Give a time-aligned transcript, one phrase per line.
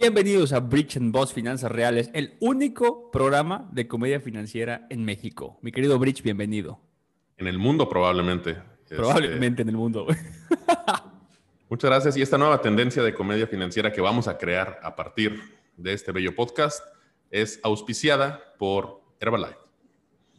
[0.00, 5.58] Bienvenidos a Bridge and Boss Finanzas Reales, el único programa de comedia financiera en México.
[5.60, 6.80] Mi querido Bridge, bienvenido.
[7.36, 8.56] En el mundo probablemente.
[8.88, 10.06] Probablemente en el mundo.
[11.68, 12.16] Muchas gracias.
[12.16, 15.38] Y esta nueva tendencia de comedia financiera que vamos a crear a partir
[15.76, 16.82] de este bello podcast
[17.30, 19.58] es auspiciada por Herbalife.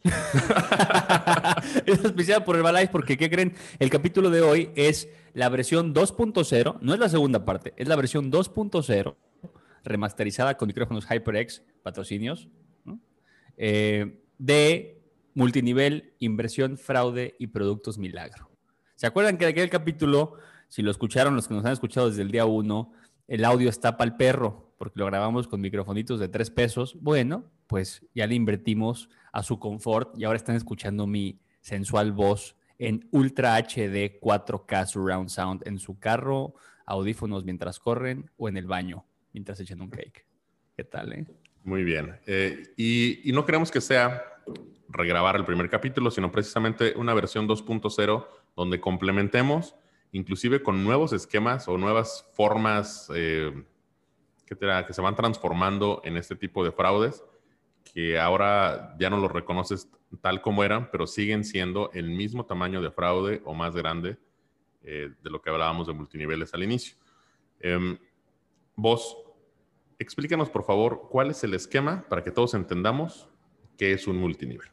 [1.85, 3.53] es auspiciada por Herbalife porque, ¿qué creen?
[3.77, 7.95] El capítulo de hoy es la versión 2.0, no es la segunda parte, es la
[7.95, 9.15] versión 2.0
[9.83, 12.47] remasterizada con micrófonos HyperX, patrocinios,
[13.57, 15.01] eh, de
[15.33, 18.49] multinivel, inversión, fraude y productos milagro.
[18.95, 20.33] ¿Se acuerdan que de aquel capítulo,
[20.67, 22.93] si lo escucharon los que nos han escuchado desde el día 1,
[23.27, 26.97] el audio está para el perro, porque lo grabamos con microfonitos de 3 pesos?
[27.01, 32.55] Bueno, pues ya le invertimos a su confort y ahora están escuchando mi sensual voz
[32.77, 36.55] en Ultra HD 4K Surround Sound en su carro,
[36.85, 40.25] audífonos mientras corren o en el baño mientras echan un cake.
[40.75, 41.25] ¿Qué tal, eh?
[41.63, 42.19] Muy bien.
[42.25, 44.23] Eh, y, no queremos que sea
[44.89, 49.75] regrabar el primer capítulo, sino precisamente una versión 2.0 donde complementemos,
[50.11, 53.63] inclusive con nuevos esquemas o nuevas formas eh,
[54.45, 57.23] que, que se van transformando en este tipo de fraudes,
[57.93, 62.81] que ahora ya no los reconoces tal como eran, pero siguen siendo el mismo tamaño
[62.81, 64.17] de fraude o más grande
[64.81, 66.97] de lo que hablábamos de multiniveles al inicio.
[67.59, 67.97] Em,
[68.75, 69.17] Vos,
[69.99, 73.29] explícanos por favor cuál es el esquema para que todos entendamos
[73.77, 74.67] qué es un multinivel.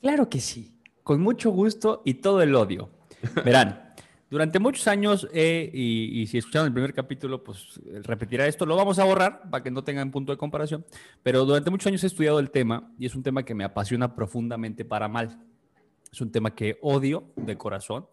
[0.00, 2.90] Claro que sí, con mucho gusto y todo el odio.
[3.44, 3.94] Verán,
[4.30, 9.04] durante muchos años, y, si escucharon el primer capítulo, pues repetirá esto, lo vamos a
[9.04, 10.86] borrar para que no tengan punto de comparación,
[11.22, 14.14] pero durante muchos años he estudiado el tema y es un tema que me apasiona
[14.14, 15.44] profundamente para mal.
[16.10, 18.06] Es un tema que odio de corazón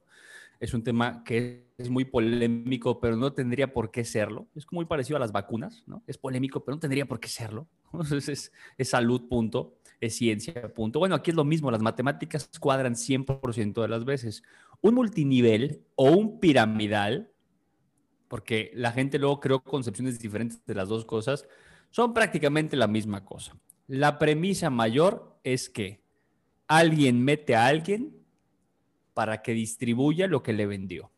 [0.59, 4.47] es un tema que es muy polémico, pero no tendría por qué serlo.
[4.55, 6.03] Es muy parecido a las vacunas, ¿no?
[6.07, 7.67] Es polémico, pero no tendría por qué serlo.
[8.11, 9.77] Es, es, salud, punto.
[9.99, 10.99] Es ciencia, punto.
[10.99, 11.71] Bueno, aquí es lo mismo.
[11.71, 14.43] Las matemáticas cuadran 100% de las veces.
[14.81, 17.31] Un multinivel o un piramidal,
[18.27, 21.47] porque la gente luego creó concepciones diferentes de las dos cosas,
[21.89, 23.55] son prácticamente la misma cosa.
[23.87, 26.03] La premisa mayor es que
[26.67, 28.17] alguien mete a alguien
[29.17, 31.09] para que distribuya lo que le vendió.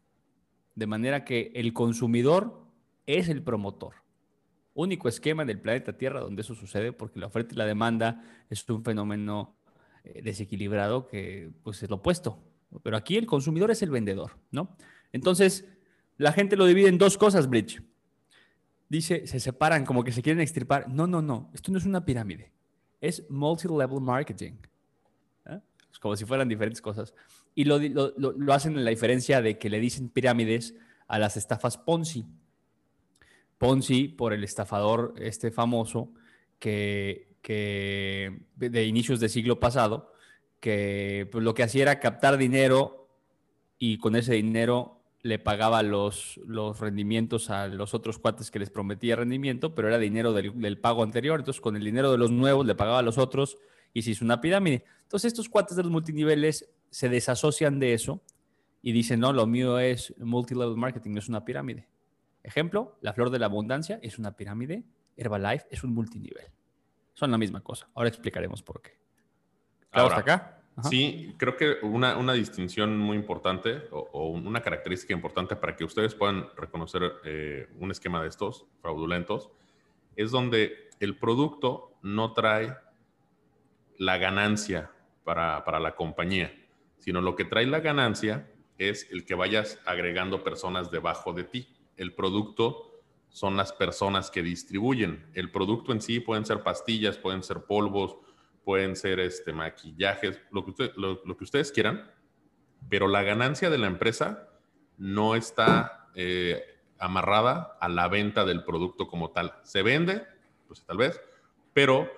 [0.73, 2.65] De manera que el consumidor
[3.05, 3.95] es el promotor.
[4.73, 8.23] Único esquema en el planeta Tierra donde eso sucede, porque la oferta y la demanda
[8.49, 9.57] es un fenómeno
[10.05, 12.41] eh, desequilibrado que pues es lo opuesto.
[12.83, 14.77] Pero aquí el consumidor es el vendedor, ¿no?
[15.11, 15.67] Entonces,
[16.15, 17.83] la gente lo divide en dos cosas, Bridge.
[18.87, 20.87] Dice, se separan como que se quieren extirpar.
[20.87, 22.53] No, no, no, esto no es una pirámide.
[23.01, 24.53] Es multi-level marketing.
[25.47, 25.59] ¿eh?
[25.91, 27.13] Es como si fueran diferentes cosas
[27.59, 30.75] y lo, lo, hacen en la diferencia de que le dicen pirámides
[31.09, 32.25] a las estafas Ponzi.
[33.57, 36.13] Ponzi por el estafador este famoso
[36.57, 40.13] que, que de inicios del siglo pasado,
[40.61, 43.09] que pues, lo que hacía era captar dinero
[43.77, 48.69] y con ese dinero le pagaba los, los rendimientos a los otros cuates que les
[48.69, 51.41] prometía rendimiento, pero era dinero del, del, pago anterior.
[51.41, 53.57] Entonces, con el dinero de los nuevos le pagaba a los otros
[53.93, 54.85] y se hizo una pirámide.
[55.01, 58.21] Entonces, estos cuates de los multiniveles se desasocian de eso
[58.81, 61.87] y dicen, no, lo mío es multilevel marketing, no es una pirámide.
[62.43, 64.83] Ejemplo, la flor de la abundancia es una pirámide,
[65.17, 66.45] Herbalife es un multinivel.
[67.13, 67.89] Son la misma cosa.
[67.93, 68.97] Ahora explicaremos por qué.
[69.91, 70.55] Ahora, hasta acá?
[70.83, 76.47] Sí, creo que una, distinción muy importante o, una característica importante para que ustedes puedan
[76.55, 79.49] reconocer eh, un esquema de estos fraudulentos
[80.15, 82.77] es donde el producto no trae
[83.97, 84.89] la ganancia
[85.25, 86.53] para, para la compañía
[86.99, 91.67] sino lo que trae la ganancia es el que vayas agregando personas debajo de ti.
[91.97, 95.29] El producto son las personas que distribuyen.
[95.33, 98.17] El producto en sí pueden ser pastillas, pueden ser polvos,
[98.63, 102.11] pueden ser este, maquillajes, lo que, lo, que ustedes quieran,
[102.89, 104.49] pero la ganancia de la empresa
[104.97, 106.63] no está eh,
[106.97, 109.53] amarrada a la venta del producto como tal.
[109.63, 110.25] Se vende,
[110.67, 111.19] pues tal vez,
[111.73, 112.11] pero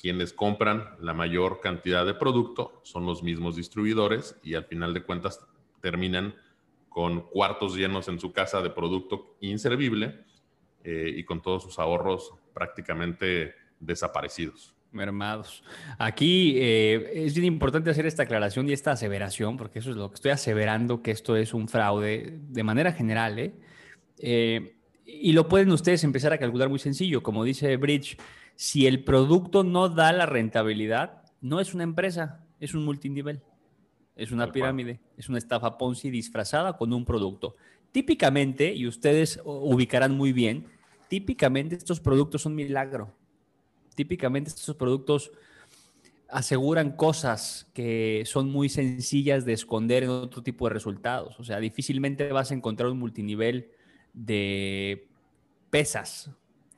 [0.00, 5.02] quienes compran la mayor cantidad de producto son los mismos distribuidores y al final de
[5.02, 5.46] cuentas
[5.82, 6.34] terminan
[6.88, 10.24] con cuartos llenos en su casa de producto inservible
[10.84, 14.74] eh, y con todos sus ahorros prácticamente desaparecidos.
[14.90, 15.62] Mermados.
[15.98, 20.08] Aquí eh, es bien importante hacer esta aclaración y esta aseveración, porque eso es lo
[20.08, 23.38] que estoy aseverando, que esto es un fraude de manera general.
[23.38, 24.74] ¿eh?
[25.06, 27.22] y lo pueden ustedes empezar a calcular muy sencillo.
[27.22, 28.16] Como dice Bridge,
[28.60, 33.40] si el producto no da la rentabilidad, no es una empresa, es un multinivel.
[34.14, 37.56] Es una pirámide, es una estafa Ponzi disfrazada con un producto.
[37.90, 40.66] Típicamente, y ustedes ubicarán muy bien,
[41.08, 43.14] típicamente estos productos son milagro.
[43.94, 45.32] Típicamente estos productos
[46.28, 51.40] aseguran cosas que son muy sencillas de esconder en otro tipo de resultados.
[51.40, 53.70] O sea, difícilmente vas a encontrar un multinivel
[54.12, 55.08] de
[55.70, 56.30] pesas,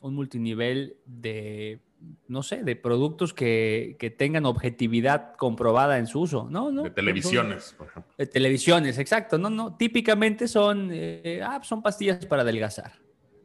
[0.02, 1.80] un multinivel de,
[2.28, 6.48] no sé, de productos que, tengan objetividad comprobada en su uso.
[6.50, 6.82] No, no.
[6.82, 8.12] De televisiones, por ejemplo.
[8.18, 9.38] De televisiones, exacto.
[9.38, 9.76] No, no.
[9.76, 12.92] Típicamente son, eh, ah, son pastillas para adelgazar.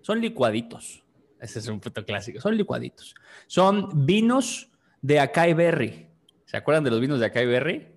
[0.02, 1.04] Son licuaditos.
[1.40, 2.42] Ese es un punto clásico.
[2.42, 3.14] Son licuaditos.
[3.46, 4.72] Son vinos
[5.02, 6.08] de Acai Berry.
[6.46, 7.88] ¿Se acuerdan de los vinos de Acai Berry?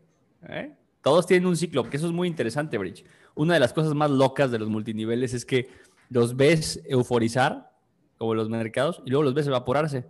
[0.48, 0.74] ¿Eh?
[1.02, 3.04] Todos tienen un ciclo, que eso es muy interesante, Bridge.
[3.34, 5.68] Una de las cosas más locas de los multiniveles es que
[6.10, 7.69] los ves euforizar,
[8.20, 10.04] como los mercados, y luego los ves evaporarse.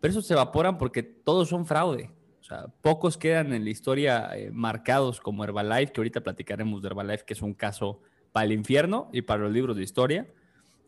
[0.00, 2.10] Pero esos se evaporan porque todos son fraude.
[2.40, 6.88] O sea, pocos quedan en la historia eh, marcados como Herbalife, que ahorita platicaremos de
[6.88, 8.00] Herbalife, que es un caso
[8.32, 10.26] para el infierno y para los libros de historia.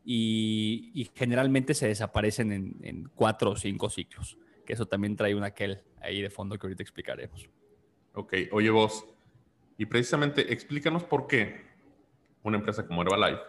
[0.05, 5.45] Y, generalmente se desaparecen en, en cuatro o cinco ciclos que eso también trae un
[5.45, 7.49] aquel ahí de fondo que ahorita explicaremos.
[8.15, 9.05] Ok, oye vos,
[9.79, 11.63] y precisamente explícanos por qué
[12.43, 13.43] una empresa como Herbalife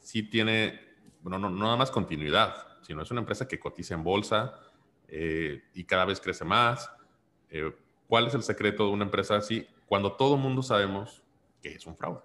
[0.00, 0.80] sí tiene,
[1.22, 4.58] bueno, no, nada más continuidad, sino es una empresa que cotiza en bolsa
[5.08, 6.90] eh, y cada vez crece más.
[7.50, 7.72] Eh,
[8.08, 11.22] ¿Cuál es el secreto de una empresa así cuando todo mundo sabemos
[11.62, 12.20] que es un fraude?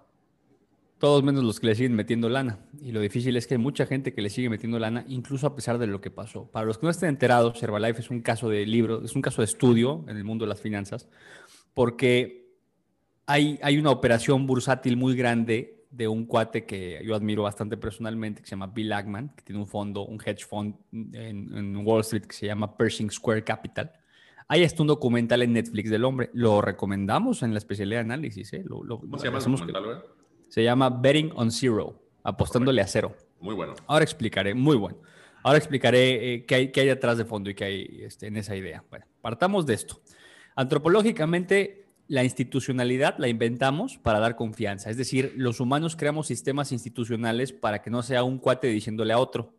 [0.98, 2.58] Todos menos los que le siguen metiendo lana.
[2.82, 5.54] Y lo difícil es que hay mucha gente que le sigue metiendo lana, incluso a
[5.54, 6.50] pesar de lo que pasó.
[6.50, 9.42] Para los que no estén enterados, Herbalife es un caso de libro, es un caso
[9.42, 11.08] de estudio en el mundo de las finanzas,
[11.72, 12.48] porque
[13.26, 18.40] hay, hay una operación bursátil muy grande de un cuate que yo admiro bastante personalmente,
[18.40, 22.22] que se llama Bill Ackman, que tiene un fondo, un hedge fund en, Wall Street
[22.22, 23.90] que se llama Pershing Square Capital.
[24.46, 26.30] Hay hasta un documental en Netflix del hombre.
[26.34, 28.52] Lo recomendamos en la especialidad de análisis.
[28.52, 28.64] ¿eh?
[28.64, 30.04] ¿Cómo se llama el documental,
[30.48, 33.16] se llama Betting on Zero, apostándole a cero.
[33.40, 33.74] Muy bueno.
[33.88, 34.98] Ahora explicaré, muy bueno.
[35.42, 38.36] Ahora explicaré eh, qué, hay, qué hay detrás de fondo y qué hay este, en
[38.36, 38.84] esa idea.
[38.88, 40.00] Bueno, partamos de esto.
[40.54, 44.90] Antropológicamente, la institucionalidad la inventamos para dar confianza.
[44.90, 49.18] Es decir, los humanos creamos sistemas institucionales para que no sea un cuate diciéndole a
[49.18, 49.54] otro.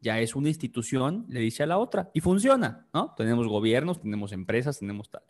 [0.00, 3.14] Ya es una institución, le dice a la otra y funciona, ¿no?
[3.16, 5.22] Tenemos gobiernos, tenemos empresas, tenemos tal.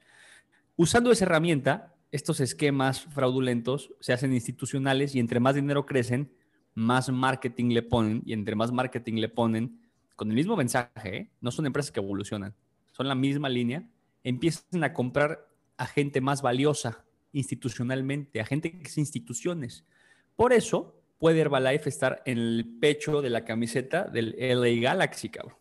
[0.76, 6.32] Usando esa herramienta, estos esquemas fraudulentos se hacen institucionales y entre más dinero crecen,
[6.74, 9.80] más marketing le ponen y entre más marketing le ponen,
[10.14, 11.30] con el mismo mensaje, ¿eh?
[11.40, 12.54] no son empresas que evolucionan,
[12.92, 13.88] son la misma línea,
[14.22, 15.46] empiezan a comprar
[15.76, 19.84] a gente más valiosa institucionalmente, a gente que es instituciones.
[20.34, 25.56] Por eso puede Herbalife estar en el pecho de la camiseta del LA Galaxy, cabrón.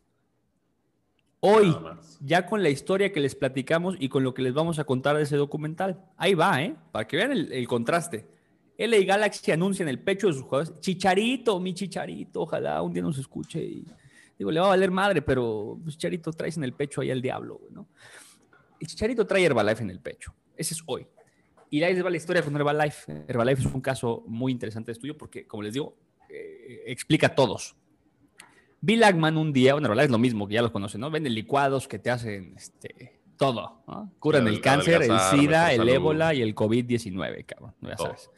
[1.47, 1.75] Hoy,
[2.21, 5.15] ya con la historia que les platicamos y con lo que les vamos a contar
[5.15, 6.03] de ese documental.
[6.17, 6.75] Ahí va, ¿eh?
[6.91, 8.27] Para que vean el, contraste.
[8.79, 13.03] LA Galaxy anuncia en el pecho de sus jugadores, Chicharito, mi Chicharito, ojalá un día
[13.03, 13.85] nos escuche y
[14.37, 17.21] digo, le va a valer madre, pero pues, Chicharito traes en el pecho ahí al
[17.21, 17.87] diablo, ¿no?
[18.79, 20.33] El Chicharito trae Herbalife en el pecho.
[20.55, 21.07] Ese es hoy.
[21.69, 23.25] Y ahí les va la historia con Herbalife.
[23.27, 25.95] Herbalife es un caso muy interesante de estudio porque, como les digo,
[26.29, 27.75] eh, explica a todos.
[28.81, 31.09] Bill Ackman un día, bueno, es lo mismo que ya los conocen, ¿no?
[31.09, 34.11] Venden licuados que te hacen este, todo, ¿no?
[34.19, 38.29] Curan el cáncer, el SIDA, el ébola y el COVID-19, cabrón, ya sabes.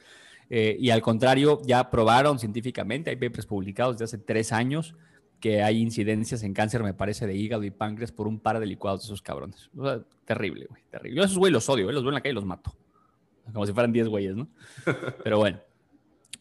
[0.50, 4.96] Eh, y al contrario, ya probaron científicamente, hay papers publicados de hace tres años
[5.40, 8.66] que hay incidencias en cáncer, me parece, de hígado y páncreas por un par de
[8.66, 9.70] licuados de esos cabrones.
[9.78, 11.18] O sea, terrible, güey, terrible.
[11.18, 11.94] Yo a esos güeyes los odio, ¿eh?
[11.94, 12.76] los veo en la calle y los mato.
[13.54, 14.48] Como si fueran 10 güeyes, ¿no?
[15.24, 15.60] Pero bueno.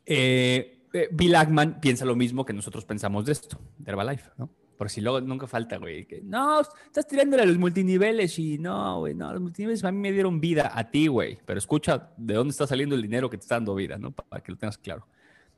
[0.04, 4.50] Eh, eh, Bill Ackman piensa lo mismo que nosotros pensamos de esto, de Herbalife, ¿no?
[4.76, 6.06] Por si luego nunca falta, güey.
[6.06, 9.98] Que, no, estás tirándole a los multiniveles y no, güey, no, los multiniveles a mí
[9.98, 11.38] me dieron vida, a ti, güey.
[11.46, 14.12] Pero escucha de dónde está saliendo el dinero que te está dando vida, ¿no?
[14.12, 15.06] Para que lo tengas claro.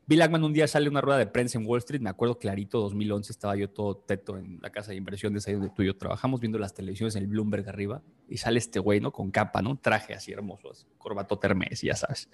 [0.09, 2.81] Bill Ackman un día sale una rueda de prensa en Wall Street, me acuerdo clarito,
[2.81, 5.99] 2011, estaba yo todo teto en la casa de inversiones ahí donde tú y yo
[5.99, 9.13] trabajamos, viendo las televisiones en el Bloomberg arriba, y sale este güey, ¿no?
[9.13, 9.77] Con capa, ¿no?
[9.77, 12.31] Traje así hermoso, corbato termes, ya sabes.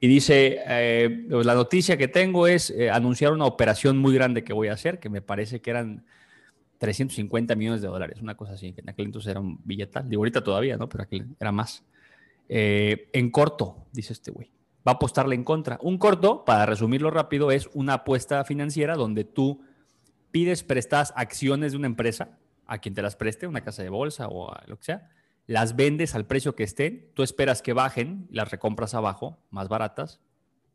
[0.00, 4.42] Y dice, eh, pues la noticia que tengo es eh, anunciar una operación muy grande
[4.42, 6.06] que voy a hacer, que me parece que eran
[6.78, 10.20] 350 millones de dólares, una cosa así, que en aquel entonces era un billetal, digo
[10.20, 10.88] ahorita todavía, ¿no?
[10.88, 11.04] Pero
[11.38, 11.84] era más.
[12.48, 14.50] Eh, en corto, dice este güey
[14.86, 15.78] va a apostarle en contra.
[15.82, 19.62] Un corto, para resumirlo rápido, es una apuesta financiera donde tú
[20.30, 24.28] pides prestas acciones de una empresa a quien te las preste, una casa de bolsa
[24.28, 25.10] o lo que sea,
[25.46, 30.20] las vendes al precio que estén, tú esperas que bajen, las recompras abajo, más baratas,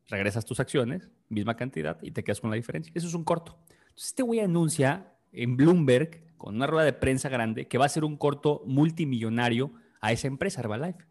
[0.07, 2.91] regresas tus acciones, misma cantidad y te quedas con la diferencia.
[2.95, 3.59] Eso es un corto.
[3.69, 7.89] Entonces este güey anuncia en Bloomberg, con una rueda de prensa grande, que va a
[7.89, 11.05] ser un corto multimillonario a esa empresa, Herbalife.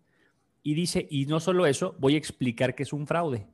[0.63, 3.49] Y dice, y no solo eso, voy a explicar que es un fraude.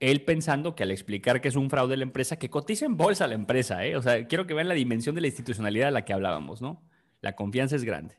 [0.00, 3.26] Él pensando que al explicar que es un fraude la empresa, que cotiza en bolsa
[3.26, 3.96] la empresa, ¿eh?
[3.96, 6.82] O sea, quiero que vean la dimensión de la institucionalidad de la que hablábamos, ¿no?
[7.20, 8.16] La confianza es grande.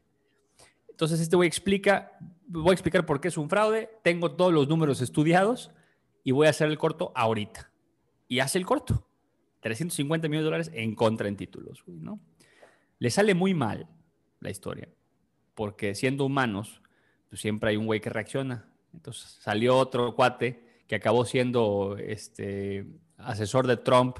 [0.87, 2.11] Entonces, este güey explica,
[2.47, 5.71] voy a explicar por qué es un fraude, tengo todos los números estudiados
[6.23, 7.71] y voy a hacer el corto ahorita.
[8.27, 9.07] Y hace el corto.
[9.61, 12.19] 350 millones de dólares en contra en títulos, ¿no?
[12.99, 13.87] Le sale muy mal
[14.39, 14.89] la historia,
[15.55, 16.81] porque siendo humanos,
[17.33, 18.63] pues siempre hay un güey que reacciona.
[18.93, 22.85] Entonces salió otro cuate que acabó siendo este,
[23.17, 24.19] asesor de Trump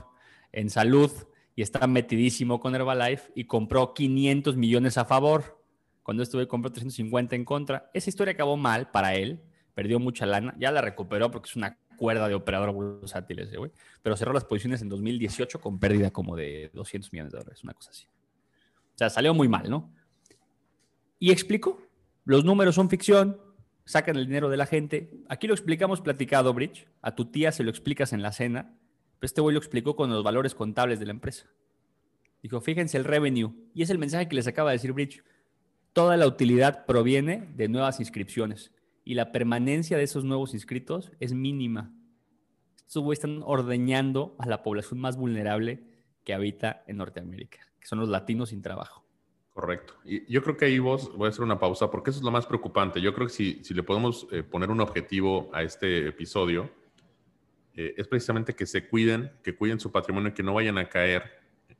[0.51, 1.11] en salud
[1.55, 5.61] y está metidísimo con Herbalife y compró 500 millones a favor.
[6.01, 7.91] Cuando güey compró 350 en contra.
[7.93, 9.43] Esa historia acabó mal para él,
[9.75, 13.69] perdió mucha lana, ya la recuperó porque es una cuerda de operador bursátil ese güey,
[14.01, 17.75] pero cerró las posiciones en 2018 con pérdida como de 200 millones de dólares, una
[17.75, 18.07] cosa así.
[18.95, 19.93] O sea, salió muy mal, ¿no?
[21.19, 21.82] Y explico,
[22.25, 23.37] los números son ficción,
[23.85, 25.11] sacan el dinero de la gente.
[25.27, 26.87] Aquí lo explicamos platicado, Bridge.
[27.01, 28.77] A tu tía se lo explicas en la cena,
[29.19, 31.47] pero este güey lo explicó con los valores contables de la empresa.
[32.41, 33.53] Dijo, fíjense el revenue.
[33.73, 35.23] Y es el mensaje que les acaba de decir Bridge.
[35.93, 38.71] Toda la utilidad proviene de nuevas inscripciones
[39.05, 41.93] y la permanencia de esos nuevos inscritos es mínima.
[42.77, 45.83] Estos güeyes están ordeñando a la población más vulnerable
[46.23, 49.02] que habita en Norteamérica, que son los latinos sin trabajo.
[49.53, 49.93] Correcto.
[50.03, 52.31] Y yo creo que ahí vos voy a hacer una pausa porque eso es lo
[52.31, 52.99] más preocupante.
[52.99, 56.71] Yo creo que si, si le podemos eh, poner un objetivo a este episodio,
[57.75, 60.89] eh, es precisamente que se cuiden, que cuiden su patrimonio y que no vayan a
[60.89, 61.23] caer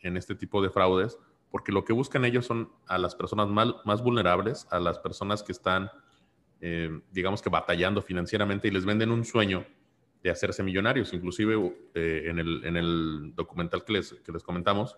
[0.02, 1.18] en este tipo de fraudes,
[1.50, 5.42] porque lo que buscan ellos son a las personas más, más vulnerables, a las personas
[5.42, 5.90] que están,
[6.62, 9.66] eh, digamos que batallando financieramente y les venden un sueño
[10.22, 11.12] de hacerse millonarios.
[11.12, 11.56] Inclusive
[11.96, 14.96] en, el, en el documental que les, que les comentamos,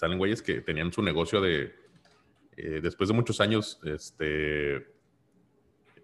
[0.00, 1.74] salen güeyes que tenían su negocio de,
[2.56, 4.76] eh, después de muchos años, este,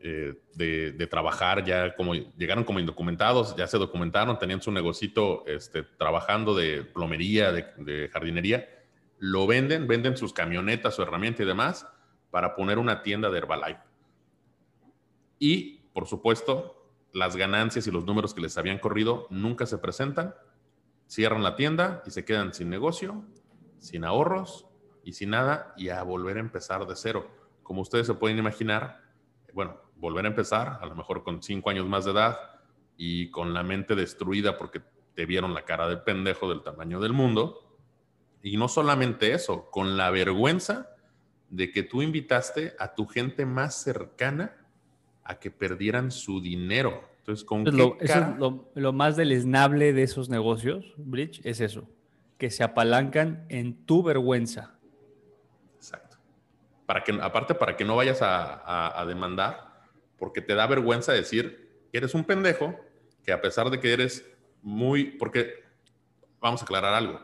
[0.03, 5.83] eh, de, trabajar, ya como llegaron como indocumentados, ya se documentaron, tenían su negocito este,
[5.83, 8.69] trabajando de plomería, de, jardinería,
[9.19, 11.87] lo venden, venden sus camionetas, su herramienta y demás
[12.31, 13.81] para poner una tienda de Herbalife.
[15.39, 20.35] Y, por supuesto, las ganancias y los números que les habían corrido nunca se presentan,
[21.07, 23.25] cierran la tienda y se quedan sin negocio
[23.87, 24.67] sin ahorros
[25.05, 27.31] y sin nada y a volver a empezar de cero.
[27.63, 29.01] Como ustedes se pueden imaginar,
[29.55, 32.37] bueno, volver a empezar, a lo mejor con cinco años más de edad
[32.97, 34.83] y con la mente destruida porque
[35.15, 37.79] te vieron la cara de pendejo del tamaño del mundo.
[38.43, 40.91] Y no solamente eso, con la vergüenza
[41.49, 44.57] de que tú invitaste a tu gente más cercana
[45.23, 47.03] a que perdieran su dinero.
[47.19, 51.89] Entonces, ¿con lo, lo, más deleznable de esos negocios, Bridge, es eso
[52.39, 54.75] que se apalancan en tu vergüenza.
[55.77, 56.19] Exacto.
[56.85, 59.85] Para que, aparte, para que no vayas a, demandar,
[60.19, 62.79] porque te da vergüenza decir que eres un pendejo,
[63.25, 64.25] que a pesar de que eres
[64.63, 65.65] muy, porque
[66.41, 67.21] vamos a aclarar algo,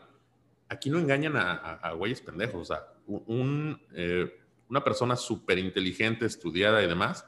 [0.68, 6.82] aquí no engañan a, güeyes pendejos, o sea, un, eh, una persona súper inteligente, estudiada
[6.82, 7.26] y demás,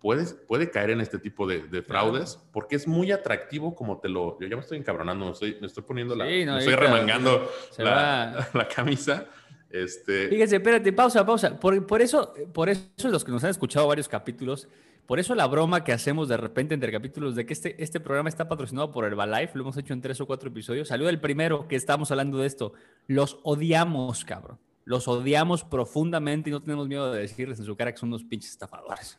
[0.00, 4.38] puede caer en este tipo de, fraudes porque es muy atractivo como te lo...
[4.40, 6.24] Yo ya me estoy encabronando, me estoy, me estoy poniendo la...
[6.24, 9.26] me estoy remangando la, la, camisa.
[9.70, 10.28] Este...
[10.28, 11.58] Fíjense, espérate, pausa, pausa.
[11.58, 14.68] Por, por, eso, por eso los que nos han escuchado varios capítulos,
[15.06, 18.28] por eso la broma que hacemos de repente entre capítulos de que este, este programa
[18.28, 21.68] está patrocinado por Herbalife, lo hemos hecho en tres o cuatro episodios, salió el primero
[21.68, 22.72] que estamos hablando de esto.
[23.06, 24.58] Los odiamos, cabrón.
[24.84, 28.24] Los odiamos profundamente y no tenemos miedo de decirles en su cara que son unos
[28.24, 29.18] pinches estafadores.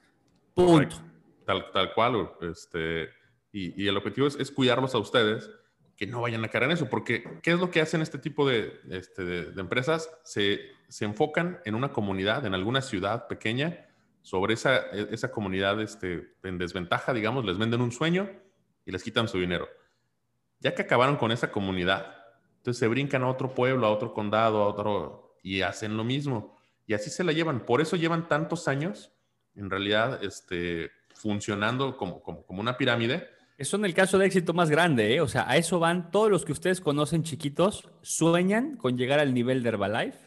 [0.57, 0.95] Punto.
[1.45, 2.31] Tal, tal cual.
[2.41, 3.09] Este,
[3.51, 5.51] y, el objetivo es, cuidarlos a ustedes,
[5.95, 8.47] que no vayan a caer en eso, porque ¿qué es lo que hacen este tipo
[8.47, 10.09] de, este, de, empresas?
[10.23, 13.85] Se, se, enfocan en una comunidad, en alguna ciudad pequeña,
[14.23, 18.27] sobre esa, esa comunidad este, en desventaja, digamos, les venden un sueño
[18.83, 19.69] y les quitan su dinero.
[20.59, 22.15] Ya que acabaron con esa comunidad,
[22.57, 26.57] entonces se brincan a otro pueblo, a otro condado, a otro, y hacen lo mismo.
[26.87, 27.63] Y así se la llevan.
[27.65, 29.13] Por eso llevan tantos años
[29.57, 33.27] en realidad este, funcionando como, como, como una pirámide.
[33.57, 35.21] Eso en el caso de éxito más grande, ¿eh?
[35.21, 39.33] o sea, a eso van todos los que ustedes conocen chiquitos, sueñan con llegar al
[39.33, 40.19] nivel de Herbalife,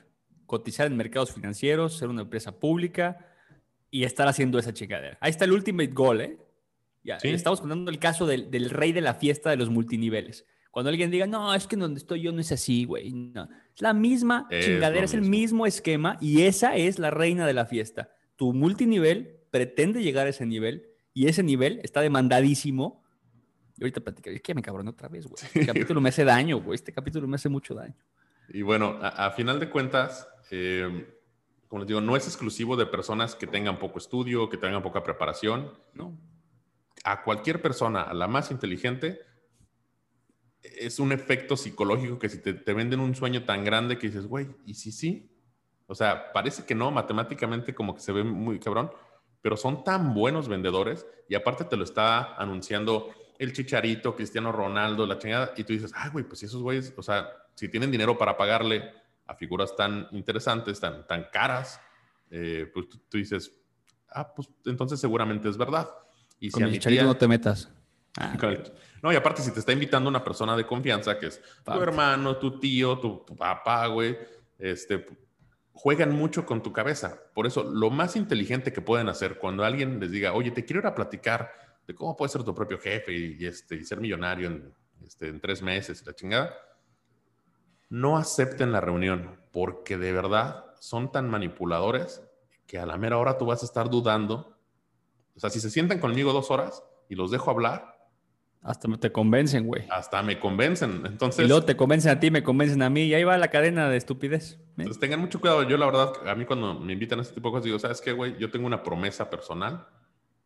[0.46, 3.25] cotizar en mercados financieros, ser una empresa pública
[3.88, 5.16] y estar haciendo esa chingadera.
[5.20, 6.38] Ahí está el ultimate goal, ¿eh?
[7.02, 10.44] Ya, Estamos contando el caso del, del, rey de la fiesta de los multiniveles.
[10.70, 13.10] Cuando alguien diga, no, es que donde estoy yo no es así, güey.
[13.10, 13.49] No.
[13.75, 17.64] Es la misma chingadera, es el mismo esquema y esa es la reina de la
[17.64, 18.10] fiesta
[18.40, 23.04] tu multinivel pretende llegar a ese nivel y ese nivel está demandadísimo.
[23.76, 25.44] Y ahorita platico, es que me cabrón otra vez, güey.
[25.44, 26.75] Este capítulo me hace daño, güey.
[26.75, 27.94] Este capítulo me hace mucho daño.
[28.49, 31.06] Y bueno, a, final de cuentas, eh,
[31.68, 35.02] como les digo, no es exclusivo de personas que tengan poco estudio, que tengan poca
[35.02, 35.75] preparación.
[35.92, 36.18] No.
[37.04, 39.20] A cualquier persona, a la más inteligente,
[40.62, 44.26] es un efecto psicológico que si te, te venden un sueño tan grande que dices,
[44.26, 45.30] güey, ¿y si sí?
[45.90, 48.92] O sea, parece que no, matemáticamente como que se ve muy cabrón,
[49.42, 55.04] pero son tan buenos vendedores y aparte te lo está anunciando el Chicharito, Cristiano Ronaldo,
[55.04, 58.16] la chingada, y tú dices, ay, güey, pues esos güeyes, o sea, si tienen dinero
[58.16, 58.88] para pagarle
[59.26, 61.80] a figuras tan interesantes, tan, tan caras,
[62.30, 63.50] eh, pues tú, dices,
[64.11, 65.90] ah, pues entonces seguramente es verdad.
[66.38, 67.68] Y Con si el Chicharito no te metas.
[68.18, 68.37] Ah,
[69.02, 72.37] no, y aparte, si te está invitando una persona de confianza, que es tu hermano,
[72.38, 74.18] tu tío, tu, tu papá, güey,
[74.59, 75.06] este,
[75.82, 77.18] juegan mucho con tu cabeza.
[77.32, 80.80] Por eso, lo más inteligente que pueden hacer cuando alguien les diga, oye, te quiero
[80.80, 81.50] ir a platicar
[81.87, 85.40] de cómo puedes ser tu propio jefe y, este, y ser millonario en, este, en
[85.40, 86.54] tres meses y la chingada,
[87.88, 92.22] no acepten la reunión porque de verdad son tan manipuladores
[92.66, 94.58] que a la mera hora tú vas a estar dudando.
[95.34, 97.89] O sea, si se sientan conmigo dos horas y los dejo hablar,
[98.62, 99.87] hasta te convencen, güey.
[99.90, 101.02] Hasta me convencen.
[101.07, 101.45] Entonces.
[101.45, 103.05] Y luego te convencen a ti, me convencen a mí.
[103.05, 104.52] Y ahí va la cadena de estupidez.
[104.52, 104.59] ¿eh?
[104.79, 105.62] Entonces tengan mucho cuidado.
[105.62, 108.00] Yo, la verdad, a mí cuando me invitan a este tipo de cosas, digo, ¿sabes
[108.02, 108.37] qué, güey?
[108.38, 109.87] Yo tengo una promesa personal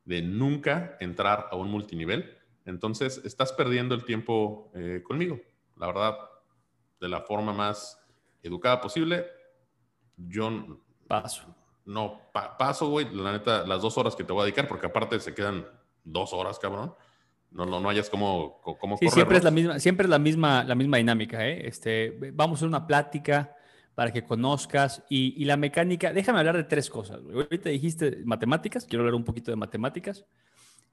[0.04, 2.38] de nunca entrar a un multinivel.
[2.66, 5.40] Entonces, estás perdiendo el tiempo eh, conmigo.
[5.76, 6.16] La verdad,
[7.00, 8.00] de la forma más
[8.42, 9.26] educada posible.
[10.16, 10.80] Yo.
[11.08, 11.52] Paso.
[11.84, 13.12] No, paso, güey.
[13.12, 15.66] La neta, las dos horas que te voy a dedicar, porque aparte se quedan
[16.04, 16.94] dos horas, cabrón
[17.54, 20.64] no, no, no hayas como, como sí, siempre es la misma, siempre es la misma,
[20.64, 21.66] la misma dinámica, ¿eh?
[21.66, 23.56] Este, vamos a hacer una plática
[23.94, 26.12] para que conozcas y, y la mecánica.
[26.12, 27.20] Déjame hablar de tres cosas.
[27.32, 30.24] Ahorita dijiste matemáticas, quiero hablar un poquito de matemáticas.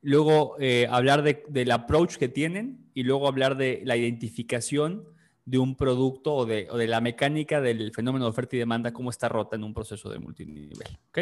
[0.03, 5.05] Luego eh, hablar de, del approach que tienen y luego hablar de la identificación
[5.45, 8.93] de un producto o de, o de la mecánica del fenómeno de oferta y demanda,
[8.93, 10.87] cómo está rota en un proceso de multinivel.
[11.09, 11.19] ¿Ok?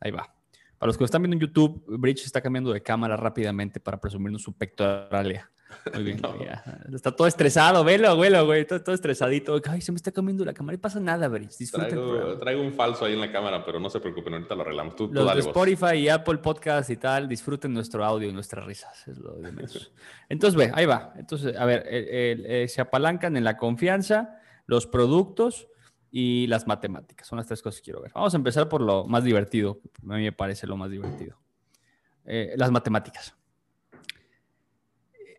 [0.00, 0.33] Ahí va.
[0.78, 4.00] Para los que lo están viendo en YouTube, Bridge está cambiando de cámara rápidamente para
[4.00, 5.50] presumirnos su pectoralia.
[5.92, 6.20] Muy bien,
[6.94, 9.60] está todo estresado, velo, velo, güey, todo, estresadito.
[9.68, 11.70] Ay, se me está comiendo la cámara y pasa nada, Bridge.
[11.70, 14.96] Traigo, traigo, un falso ahí en la cámara, pero no se preocupen, ahorita lo arreglamos.
[14.96, 19.06] Tú, los de Spotify y Apple Podcast y tal, disfruten nuestro audio y nuestras risas,
[19.08, 19.92] es lo de menos.
[20.28, 21.12] Entonces, ve, ahí va.
[21.16, 25.68] Entonces, a ver, eh, se apalancan en la confianza, los productos,
[26.16, 27.26] y las matemáticas.
[27.26, 28.12] Son las tres cosas que quiero ver.
[28.14, 29.80] Vamos a empezar por lo más divertido.
[30.08, 31.36] A mí me parece lo más divertido.
[32.24, 33.34] Eh, las matemáticas.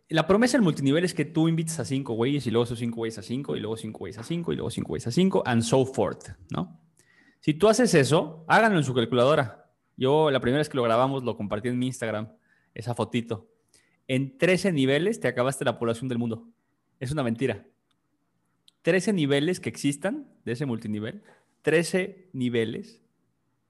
[0.10, 2.98] La promesa del multinivel es que tú invites a cinco güeyes y luego esos cinco
[2.98, 5.44] güeyes a cinco y luego cinco güeyes a cinco y luego cinco güeyes a cinco
[5.46, 6.78] and so forth, ¿no?
[7.40, 9.72] Si tú haces eso, háganlo en su calculadora.
[9.96, 12.34] Yo la primera vez que lo grabamos lo compartí en mi Instagram,
[12.74, 13.50] esa fotito.
[14.10, 16.50] En 13 niveles te acabaste la población del mundo.
[17.00, 17.66] Es una mentira.
[18.86, 21.24] 13 niveles que existan de ese multinivel,
[21.64, 23.02] 13 niveles,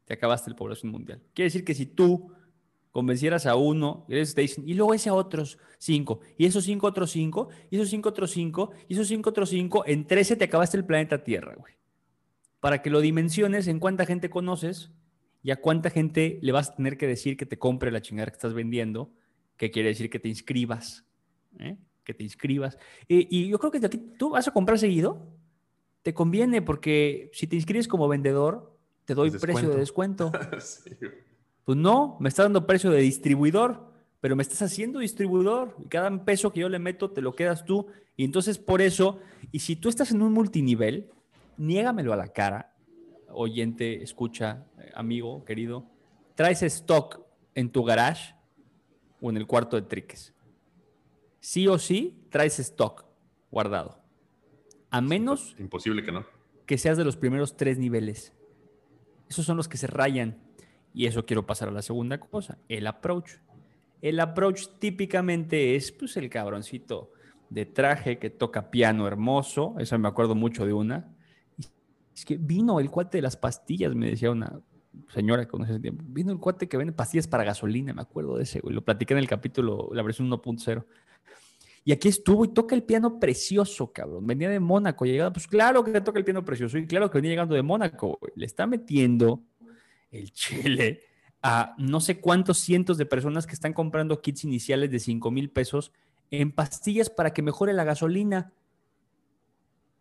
[0.04, 1.22] te acabaste la población mundial.
[1.34, 2.34] Quiere decir que si tú
[2.92, 7.48] convencieras a uno, y y luego ese a otros cinco, y esos cinco otros cinco,
[7.72, 10.84] y esos cinco otros cinco, y esos cinco otros cinco, en 13 te acabaste el
[10.84, 11.76] planeta Tierra, güey.
[12.60, 14.92] Para que lo dimensiones en cuánta gente conoces
[15.44, 18.32] y a cuánta gente le vas a tener que decir que te compre la chingada
[18.32, 19.14] que estás vendiendo,
[19.56, 21.06] que quiere decir que te inscribas.
[21.58, 21.78] ¿eh?
[22.06, 22.78] Que te inscribas.
[23.10, 25.28] y yo creo que aquí tú vas a comprar seguido,
[26.06, 30.32] te conviene porque si te inscribes como vendedor, te doy precio de descuento.
[31.66, 33.92] Pues no, me está dando precio de distribuidor,
[34.22, 37.66] pero me estás haciendo distribuidor y cada peso que yo le meto te lo quedas
[37.66, 37.88] tú.
[38.16, 39.18] Y entonces por eso,
[39.52, 41.10] y si tú estás en un multinivel,
[41.58, 42.76] niégamelo a la cara,
[43.30, 45.88] oyente, escucha, eh, amigo, querido,
[46.36, 47.22] traes stock
[47.56, 48.36] en tu garage
[49.20, 50.35] o en el cuarto de triques
[51.46, 53.06] sí o sí traes stock
[53.52, 54.00] guardado.
[54.90, 55.56] A menos...
[55.60, 56.26] Imposible que no.
[56.66, 58.34] Que seas de los primeros tres niveles.
[59.30, 60.40] Esos son los que se rayan.
[60.92, 63.34] Y eso quiero pasar a la segunda cosa, el approach.
[64.02, 67.12] El approach típicamente es pues el cabroncito
[67.52, 69.76] de traje que toca piano hermoso.
[69.78, 71.14] Eso me acuerdo mucho de una.
[72.16, 74.62] Es que vino el cuate de las pastillas, me decía una
[75.10, 76.04] señora que conoce ese tiempo.
[76.08, 79.20] Vino el cuate que vende pastillas para gasolina, me acuerdo de ese, Lo platiqué en
[79.20, 80.86] el capítulo, la versión 1.0.
[81.88, 84.26] Y aquí estuvo y toca el piano precioso, cabrón.
[84.26, 87.30] Venía de Mónaco, llegaba, pues claro que toca el piano precioso y claro que venía
[87.30, 88.18] llegando de Mónaco.
[88.36, 89.44] Le está metiendo
[90.10, 91.02] el chile
[91.44, 95.52] a no sé cuántos cientos de personas que están comprando kits iniciales de 5 mil
[95.52, 95.92] pesos
[96.32, 98.52] en pastillas para que mejore la gasolina.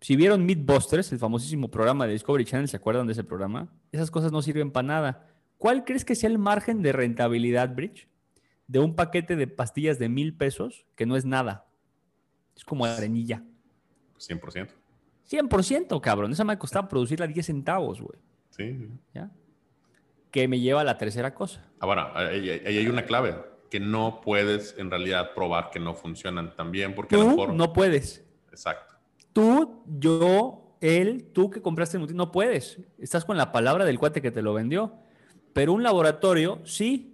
[0.01, 3.69] Si vieron Meatbusters, el famosísimo programa de Discovery Channel, ¿se acuerdan de ese programa?
[3.93, 5.27] Esas cosas no sirven para nada.
[5.59, 8.09] ¿Cuál crees que sea el margen de rentabilidad, Bridge,
[8.69, 11.64] de un paquete de pastillas de mil pesos que no es nada?
[12.57, 13.43] Es como arenilla.
[14.19, 14.69] 100%.
[15.31, 16.33] 100%, cabrón.
[16.33, 18.19] Esa me costaba producirla 10 centavos, güey.
[18.51, 18.89] Sí.
[19.15, 19.31] ¿Ya?
[20.31, 21.65] Que me lleva a la tercera cosa.
[21.81, 23.37] Ahora, ahí hay una clave.
[23.71, 27.55] que no puedes en realidad probar que no funcionan tan bien porque tú mejor...
[27.55, 28.25] no puedes.
[28.51, 28.95] Exacto.
[29.33, 32.81] Tú, yo, él, tú que compraste el no puedes.
[32.99, 34.95] Estás con la palabra del cuate que te lo vendió.
[35.53, 37.14] Pero un laboratorio, sí.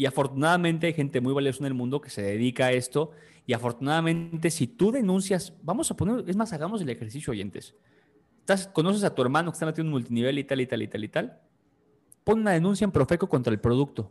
[0.00, 3.10] Y afortunadamente hay gente muy valiosa en el mundo que se dedica a esto.
[3.44, 7.74] Y afortunadamente, si tú denuncias, vamos a poner, es más, hagamos el ejercicio, oyentes.
[8.38, 10.88] Estás, conoces a tu hermano que está metiendo un multinivel y tal, y tal, y
[10.88, 11.40] tal, y tal.
[12.24, 14.10] Pon una denuncia en Profeco contra el producto.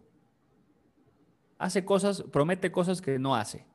[1.58, 3.66] Hace cosas, promete cosas que no hace.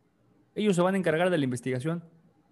[0.55, 2.05] Ellos se van a encargar de la investigación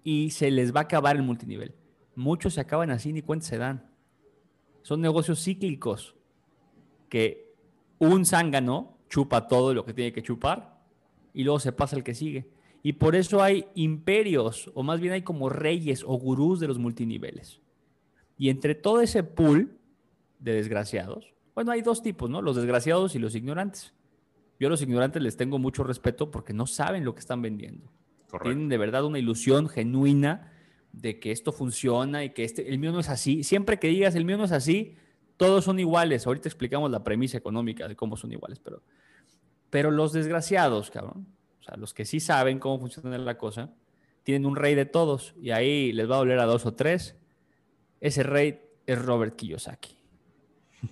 [0.02, 1.72] y se les va a acabar el multinivel.
[2.16, 3.88] Muchos se acaban así ni cuenta se dan.
[4.82, 6.16] Son negocios cíclicos
[7.08, 7.54] que
[8.00, 10.80] un zángano chupa todo lo que tiene que chupar
[11.34, 12.48] y luego se pasa el que sigue.
[12.82, 16.78] Y por eso hay imperios, o más bien hay como reyes o gurús de los
[16.78, 17.60] multiniveles.
[18.38, 19.76] Y entre todo ese pool
[20.38, 22.40] de desgraciados, bueno, hay dos tipos, ¿no?
[22.40, 23.92] Los desgraciados y los ignorantes.
[24.58, 27.92] Yo a los ignorantes les tengo mucho respeto porque no saben lo que están vendiendo.
[28.42, 30.50] Tienen de verdad una ilusión genuina
[30.92, 33.44] de que esto funciona y que este, el mío no es así.
[33.44, 34.96] Siempre que digas el mío no es así,
[35.36, 36.26] todos son iguales.
[36.26, 38.82] Ahorita explicamos la premisa económica de cómo son iguales, pero,
[39.72, 41.26] pero los desgraciados, cabrón,
[41.58, 43.72] o sea, los que sí saben cómo funciona la cosa,
[44.22, 47.16] tienen un rey de todos y ahí les va a doler a dos o tres.
[47.98, 49.96] Ese rey es Robert Kiyosaki.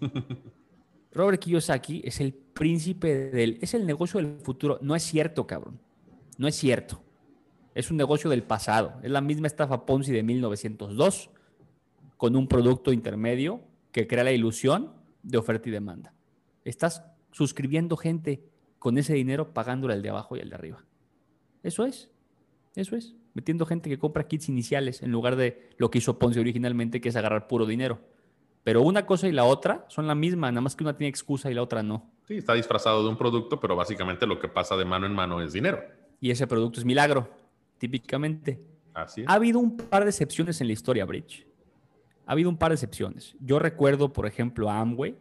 [1.13, 3.59] Robert Kiyosaki es el príncipe del...
[3.61, 4.79] Es el negocio del futuro.
[4.81, 5.79] No es cierto, cabrón.
[6.39, 7.03] No es cierto.
[7.75, 8.99] Es un negocio del pasado.
[9.03, 11.29] Es la misma estafa Ponzi de 1902
[12.17, 13.61] con un producto intermedio
[13.93, 16.15] que crea la ilusión de oferta y demanda.
[16.65, 18.50] Estás suscribiendo gente
[18.81, 20.85] con ese dinero pagándole al de abajo y al de arriba.
[21.63, 22.11] Eso es.
[22.75, 23.15] Eso es.
[23.35, 27.11] Metiendo gente que compra kits iniciales en lugar de lo que hizo Ponzi originalmente, que
[27.11, 28.01] es agarrar puro dinero.
[28.65, 31.51] Pero una cosa y la otra son la misma, nada más que una tiene excusa
[31.51, 32.11] y la otra no.
[32.25, 35.41] Sí, está disfrazado de un producto, pero básicamente lo que pasa de mano en mano
[35.41, 35.81] es dinero.
[36.21, 37.31] Y ese producto es milagro
[37.79, 38.61] típicamente.
[38.95, 41.47] Así Ha habido un par de excepciones en la historia, Bridge.
[42.27, 43.37] Ha habido un par de excepciones.
[43.41, 45.17] Yo recuerdo, por ejemplo, a Amway,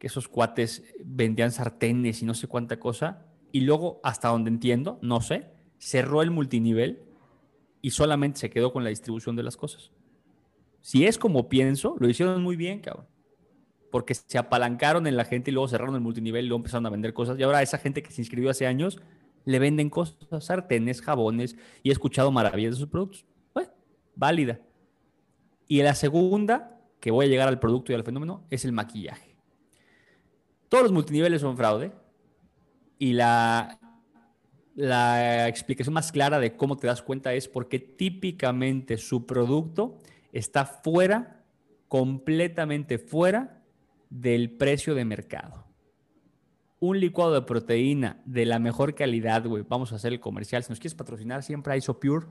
[0.00, 4.98] que esos cuates vendían sartenes y no sé cuánta cosa, y luego, hasta donde entiendo,
[5.02, 7.02] no sé, cerró el multinivel
[7.82, 9.92] y solamente se quedó con la distribución de las cosas.
[10.80, 13.06] Si es como pienso, lo hicieron muy bien, cabrón.
[13.90, 16.90] Porque se apalancaron en la gente y luego cerraron el multinivel y luego empezaron a
[16.90, 17.38] vender cosas.
[17.38, 18.98] Y ahora esa gente que se inscribió hace años
[19.44, 23.26] le venden cosas, sartenes, jabones, y he escuchado maravillas de sus productos.
[24.16, 24.60] Válida.
[25.66, 29.29] Y la segunda, que voy a llegar al producto y al fenómeno, es el maquillaje.
[30.70, 31.92] Todos los multiniveles son fraude.
[32.98, 33.78] Y la,
[34.74, 39.98] la explicación más clara de cómo te das cuenta es porque típicamente su producto
[40.32, 41.44] está fuera,
[41.88, 43.62] completamente fuera
[44.08, 45.70] del precio de mercado
[46.80, 50.64] un licuado de proteína de la mejor calidad, güey, vamos a hacer el comercial.
[50.64, 52.26] Si nos quieres patrocinar, siempre ISOPure,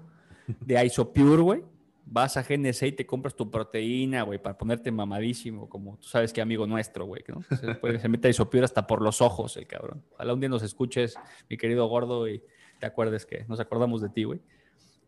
[0.59, 1.63] de ISOPure, güey.
[2.11, 6.33] Vas a GNC y te compras tu proteína, güey, para ponerte mamadísimo, como tú sabes
[6.33, 7.41] que amigo nuestro, güey, ¿no?
[7.43, 10.03] Se, se mete ISOPure hasta por los ojos, el cabrón.
[10.13, 11.15] Ojalá un día nos escuches,
[11.49, 12.41] mi querido gordo, y
[12.79, 14.41] te acuerdes que nos acordamos de ti, güey.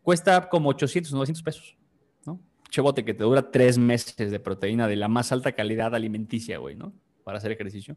[0.02, 1.76] Cuesta como 800, 900 pesos,
[2.24, 2.40] ¿no?
[2.70, 6.76] Chebote que te dura tres meses de proteína de la más alta calidad alimenticia, güey,
[6.76, 6.92] ¿no?
[7.24, 7.96] Para hacer ejercicio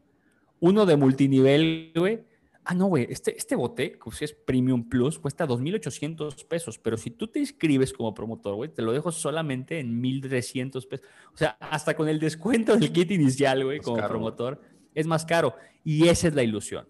[0.60, 2.24] uno de multinivel, güey.
[2.68, 7.12] Ah, no, güey, este, este bote, que es Premium Plus, cuesta 2.800 pesos, pero si
[7.12, 11.06] tú te inscribes como promotor, güey, te lo dejo solamente en 1.300 pesos.
[11.32, 14.60] O sea, hasta con el descuento del kit inicial, güey, como promotor,
[14.96, 15.54] es más caro.
[15.84, 16.88] Y esa es la ilusión.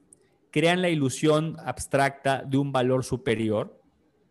[0.51, 3.79] Crean la ilusión abstracta de un valor superior,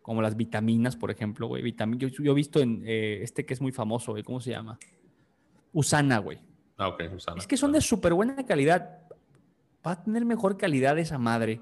[0.02, 1.76] como las vitaminas, por ejemplo, güey.
[1.98, 4.80] Yo, yo, he visto en eh, este que es muy famoso, güey, ¿cómo se llama?
[5.74, 6.40] Usana, güey.
[6.76, 7.38] Ah, ok, Usana.
[7.38, 9.05] Es que son de súper buena calidad
[9.86, 11.62] va a tener mejor calidad esa madre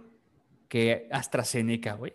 [0.67, 2.13] que AstraZeneca, güey,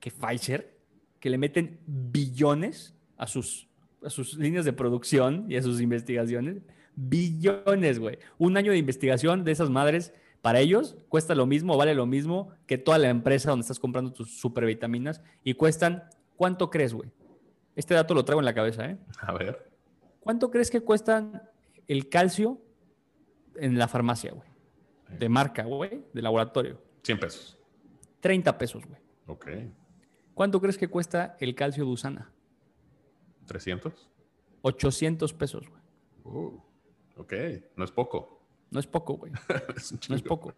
[0.00, 0.78] que Pfizer,
[1.20, 3.68] que le meten billones a sus,
[4.04, 6.62] a sus líneas de producción y a sus investigaciones.
[6.96, 8.18] Billones, güey.
[8.38, 12.50] Un año de investigación de esas madres, para ellos cuesta lo mismo, vale lo mismo
[12.66, 16.04] que toda la empresa donde estás comprando tus supervitaminas y cuestan,
[16.36, 17.10] ¿cuánto crees, güey?
[17.76, 18.98] Este dato lo traigo en la cabeza, ¿eh?
[19.20, 19.70] A ver.
[20.20, 21.42] ¿Cuánto crees que cuestan
[21.88, 22.60] el calcio
[23.56, 24.51] en la farmacia, güey?
[25.18, 26.80] De marca, güey, de laboratorio.
[27.02, 27.58] 100 pesos.
[28.20, 29.00] 30 pesos, güey.
[29.26, 29.48] Ok.
[30.34, 32.32] ¿Cuánto crees que cuesta el calcio de Usana?
[33.46, 34.08] 300.
[34.62, 35.82] 800 pesos, güey.
[36.24, 36.60] Uh,
[37.16, 37.32] ok,
[37.76, 38.40] no es poco.
[38.70, 39.32] No es poco, güey.
[40.08, 40.54] no es poco.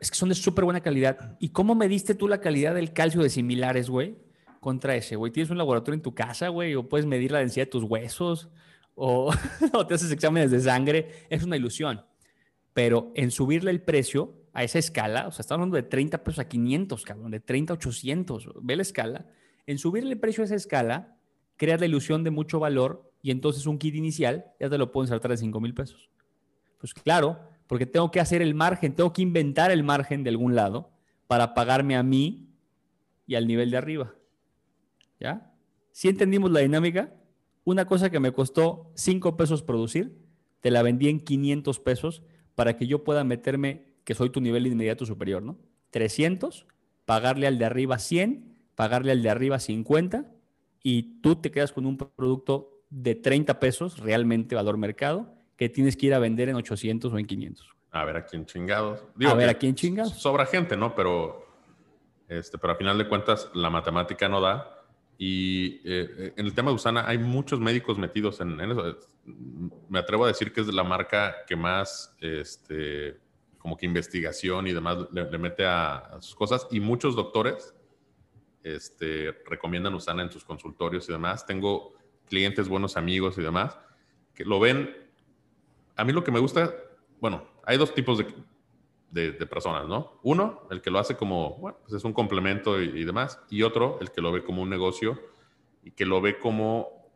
[0.00, 1.36] es que son de súper buena calidad.
[1.40, 4.16] ¿Y cómo mediste tú la calidad del calcio de similares, güey?
[4.60, 5.32] Contra ese, güey.
[5.32, 6.74] ¿Tienes un laboratorio en tu casa, güey?
[6.74, 8.50] ¿O puedes medir la densidad de tus huesos?
[8.94, 9.32] ¿O,
[9.72, 11.26] o te haces exámenes de sangre?
[11.30, 12.02] Es una ilusión
[12.78, 16.38] pero en subirle el precio a esa escala, o sea, estamos hablando de 30 pesos
[16.38, 19.26] a 500, cabrón, de 30 a 800, ve la escala.
[19.66, 21.16] En subirle el precio a esa escala,
[21.56, 25.08] creas la ilusión de mucho valor y entonces un kit inicial ya te lo pueden
[25.08, 26.08] saltar de 5 mil pesos.
[26.78, 30.54] Pues claro, porque tengo que hacer el margen, tengo que inventar el margen de algún
[30.54, 30.92] lado
[31.26, 32.48] para pagarme a mí
[33.26, 34.14] y al nivel de arriba.
[35.18, 35.52] ¿Ya?
[35.90, 37.12] Si entendimos la dinámica,
[37.64, 40.16] una cosa que me costó 5 pesos producir,
[40.60, 42.22] te la vendí en 500 pesos
[42.58, 45.56] para que yo pueda meterme, que soy tu nivel inmediato superior, ¿no?
[45.90, 46.66] 300,
[47.04, 50.28] pagarle al de arriba 100, pagarle al de arriba 50
[50.82, 55.96] y tú te quedas con un producto de 30 pesos, realmente valor mercado, que tienes
[55.96, 57.76] que ir a vender en 800 o en 500.
[57.92, 59.04] A ver a quién chingados.
[59.24, 60.14] a ver a quién chingados.
[60.14, 60.96] Sobra gente, ¿no?
[60.96, 61.46] Pero,
[62.26, 64.77] este, pero a final de cuentas la matemática no da.
[65.20, 68.96] Y eh, en el tema de Usana hay muchos médicos metidos en, eso.
[69.88, 73.18] Me atrevo a decir que es la marca que más, este,
[73.58, 76.68] como que investigación y demás le, mete a, a, sus cosas.
[76.70, 77.74] Y muchos doctores
[78.62, 81.44] este, recomiendan Usana en sus consultorios y demás.
[81.44, 81.94] Tengo
[82.28, 83.76] clientes, buenos amigos y demás,
[84.34, 84.94] que lo ven.
[85.96, 86.72] A mí lo que me gusta,
[87.20, 88.26] bueno, hay dos tipos de,
[89.10, 90.20] de, personas, ¿no?
[90.22, 93.98] Uno, el que lo hace como, bueno, pues es un complemento y, demás, y otro,
[94.00, 95.20] el que lo ve como un negocio
[95.82, 97.10] y que lo ve como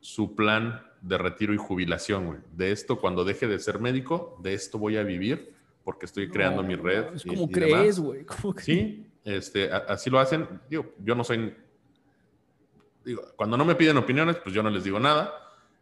[0.00, 2.38] su plan de retiro y jubilación, güey.
[2.52, 6.62] De esto, cuando deje de ser médico, de esto voy a vivir porque estoy creando
[6.62, 7.14] mi red.
[7.14, 8.26] Es como crees, güey.
[8.58, 10.60] Sí, este, así lo hacen.
[10.68, 11.54] Digo, yo no soy.
[13.04, 15.32] Digo, cuando no me piden opiniones, pues yo no les digo nada.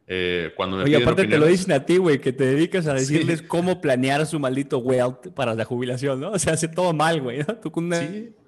[0.07, 2.95] Eh, cuando me Oye, aparte te lo dicen a ti, güey, que te dedicas a
[2.95, 6.33] decirles cómo planear su maldito wealth para la jubilación, ¿no?
[6.33, 7.57] O sea, hace todo mal, güey, ¿no?
[7.57, 8.03] Tú con una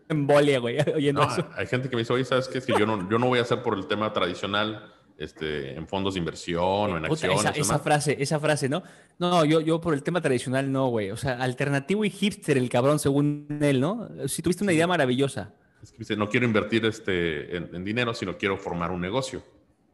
[0.08, 1.48] embolia, güey, oyendo eso.
[1.56, 2.58] Hay gente que me dice, oye, ¿sabes qué?
[2.58, 5.88] Es que yo no, yo no voy a hacer por el tema tradicional este, en
[5.88, 7.40] fondos de inversión o en acciones.
[7.40, 8.82] Esa, esa frase, esa frase, ¿no?
[9.18, 11.10] No, yo, yo por el tema tradicional no, güey.
[11.10, 14.08] O sea, alternativo y hipster el cabrón, según él, ¿no?
[14.26, 15.54] Si tuviste una idea maravillosa.
[15.82, 19.42] Es que dice, no quiero invertir este, en, dinero, sino quiero formar un negocio.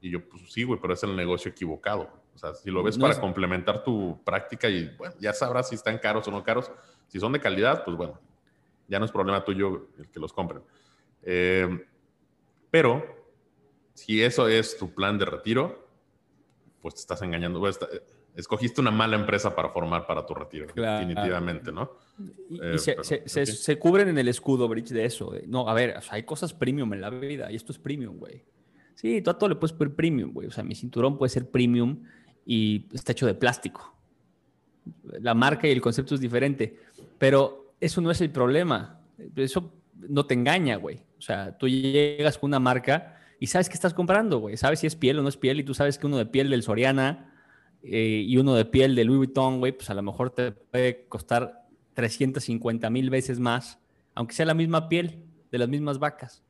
[0.02, 2.10] Y yo, pues sí, güey, pero es el negocio equivocado.
[2.34, 5.98] O sea, si lo ves para complementar tu práctica y, bueno, ya sabrás si están
[5.98, 6.72] caros o no caros.
[7.06, 8.18] Si son de calidad, pues bueno,
[8.88, 10.62] ya no es problema tuyo el que los compren.
[11.22, 11.86] Eh,
[12.68, 13.04] pero
[13.94, 15.88] si eso es tu plan de retiro,
[16.80, 17.60] pues te estás engañando.
[17.60, 18.02] Pues, eh,
[18.34, 21.92] escogiste una mala empresa para formar para tu retiro, definitivamente, ¿no?
[22.50, 25.32] Y, eh, se, cubren en el escudo, Bridge, de eso.
[25.46, 28.42] No, a ver, hay cosas premium en la vida y esto es premium, güey.
[28.94, 30.48] Sí, tú a todo le puedes poner premium, güey.
[30.48, 32.02] O sea, mi cinturón puede ser premium
[32.46, 33.94] y está hecho de plástico.
[35.20, 36.78] La marca y el concepto es diferente,
[37.18, 39.00] pero eso no es el problema.
[39.36, 39.72] Eso
[40.08, 41.00] no te engaña, güey.
[41.18, 44.56] O sea, tú llegas con una marca y sabes qué estás comprando, güey.
[44.56, 46.50] Sabes si es piel o no es piel y tú sabes que uno de piel
[46.50, 47.32] del Soriana
[47.82, 51.06] eh, y uno de piel del Louis Vuitton, güey, pues a lo mejor te puede
[51.08, 53.78] costar 350 mil veces más,
[54.14, 55.18] aunque sea la misma piel
[55.50, 56.42] de las mismas vacas,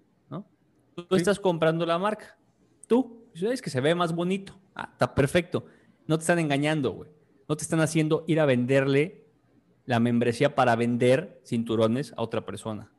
[0.94, 2.36] Tú estás comprando la marca.
[2.86, 4.58] Tú, sabes que se ve más bonito.
[4.74, 5.64] Ah, está perfecto.
[6.06, 7.10] No te están engañando, güey.
[7.48, 9.24] No te están haciendo ir a venderle
[9.84, 12.90] la membresía para vender cinturones a otra persona.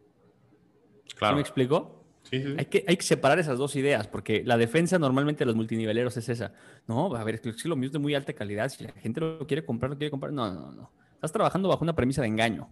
[1.15, 1.34] Claro.
[1.34, 2.03] ¿Sí me explicó?
[2.32, 6.17] Hay, que, hay que separar esas dos ideas, porque la defensa normalmente de los multiniveleros
[6.17, 6.53] es esa.
[6.88, 8.69] No, a ver, es que lo mío es de muy alta calidad.
[8.69, 10.32] Si la gente lo quiere comprar, lo quiere comprar.
[10.32, 10.91] No, no, no.
[11.15, 12.69] Estás trabajando bajo una premisa de engaño.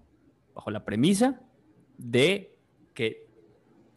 [0.56, 1.42] Bajo la premisa
[1.98, 2.58] de
[2.94, 3.31] que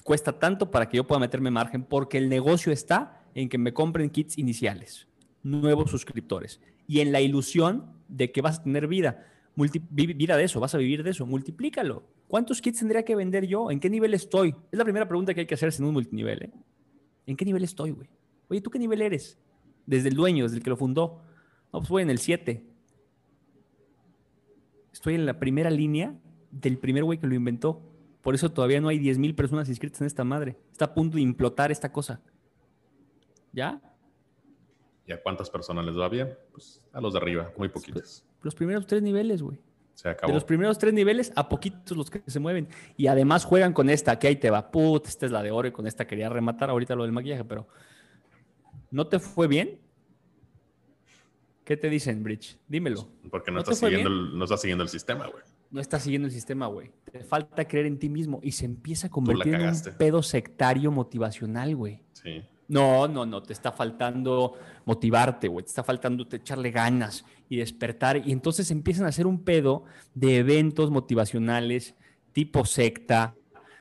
[0.05, 3.73] cuesta tanto para que yo pueda meterme margen, porque el negocio está en que me
[3.73, 5.09] compren kits iniciales,
[5.43, 9.27] nuevos suscriptores, y en la ilusión de que vas a tener vida.
[9.91, 12.05] vida de eso, vas a vivir de eso, multiplícalo.
[12.29, 13.71] ¿Cuántos kits tendría que vender yo?
[13.71, 14.55] ¿En qué nivel estoy?
[14.71, 16.43] Es la primera pregunta que hay que hacerse en un multinivel.
[16.45, 16.51] ¿eh?
[17.27, 18.09] ¿En qué nivel estoy, güey?
[18.49, 19.39] Oye, ¿tú qué nivel eres?
[19.87, 21.23] Desde el dueño, desde el que lo fundó.
[21.73, 22.63] No, pues voy en el 7.
[24.93, 26.15] Estoy en la primera línea
[26.51, 27.94] del primer güey que lo inventó.
[28.25, 30.57] Por eso todavía no hay 10.000 personas inscritas en esta madre.
[30.73, 32.23] Está a punto de implotar esta cosa.
[33.53, 33.83] ¿Ya?
[35.07, 36.35] ¿Y a cuántas personas les va bien?
[36.51, 38.25] Pues a los de arriba, muy poquitos.
[38.41, 39.61] Los primeros tres niveles, güey.
[40.03, 42.67] De los primeros tres niveles, a poquitos los que se mueven.
[42.97, 45.69] Y además juegan con esta, que ahí te va, put, esta es la de oro
[45.69, 47.69] y con esta quería rematar ahorita lo del maquillaje, pero
[48.91, 49.79] ¿no te fue bien?
[51.63, 52.59] ¿Qué te dicen, Bridge?
[52.69, 53.07] Dímelo.
[53.31, 55.45] Porque no, estás, siguiendo el, no siguiendo el sistema, güey.
[55.75, 56.93] No estás siguiendo el sistema, güey.
[57.11, 60.93] Te falta creer en ti mismo y se empieza a convertir en un pedo sectario
[60.93, 62.01] motivacional, güey.
[62.13, 62.45] Sí.
[62.69, 68.23] No, no, no, te está faltando motivarte, güey, te está faltando echarle ganas y despertar.
[68.25, 69.83] Y entonces empiezan a hacer un pedo
[70.15, 71.97] de eventos motivacionales
[72.31, 73.35] tipo secta,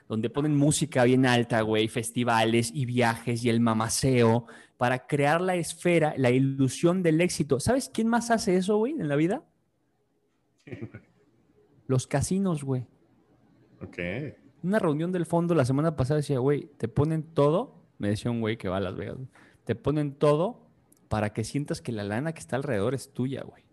[0.10, 5.54] donde ponen música bien alta, güey, festivales y viajes y el mamaceo para crear la
[5.58, 7.60] esfera, la ilusión del éxito.
[7.60, 9.44] ¿Sabes quién más hace eso, güey, en la vida?
[11.88, 12.86] Los casinos, güey.
[13.82, 13.98] Ok.
[14.64, 18.40] Una reunión del fondo la semana pasada decía, güey, te ponen todo, me decía un
[18.40, 19.18] güey que va a Las Vegas,
[19.66, 20.68] te ponen todo
[21.10, 23.64] para que sientas que la lana que está alrededor es tuya, güey.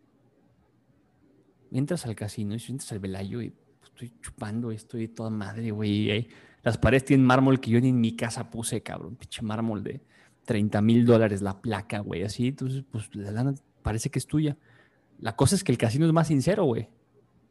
[1.72, 5.70] Entras al casino y sientes al velayo y pues, estoy chupando esto y toda madre,
[5.70, 6.28] güey.
[6.62, 9.16] Las paredes tienen mármol que yo ni en mi casa puse, cabrón.
[9.16, 10.02] Pinche mármol de
[10.44, 12.24] 30 mil dólares la placa, güey.
[12.24, 14.56] Así, entonces, pues la lana parece que es tuya.
[15.18, 16.88] La cosa es que el casino es más sincero, güey.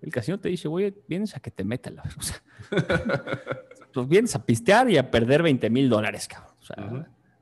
[0.02, 2.42] El casino te dice, güey, vienes a que te meta la o sea,
[3.94, 6.56] pues vienes a pistear y a perder 20 mil dólares, cabrón.
[6.60, 6.76] O sea,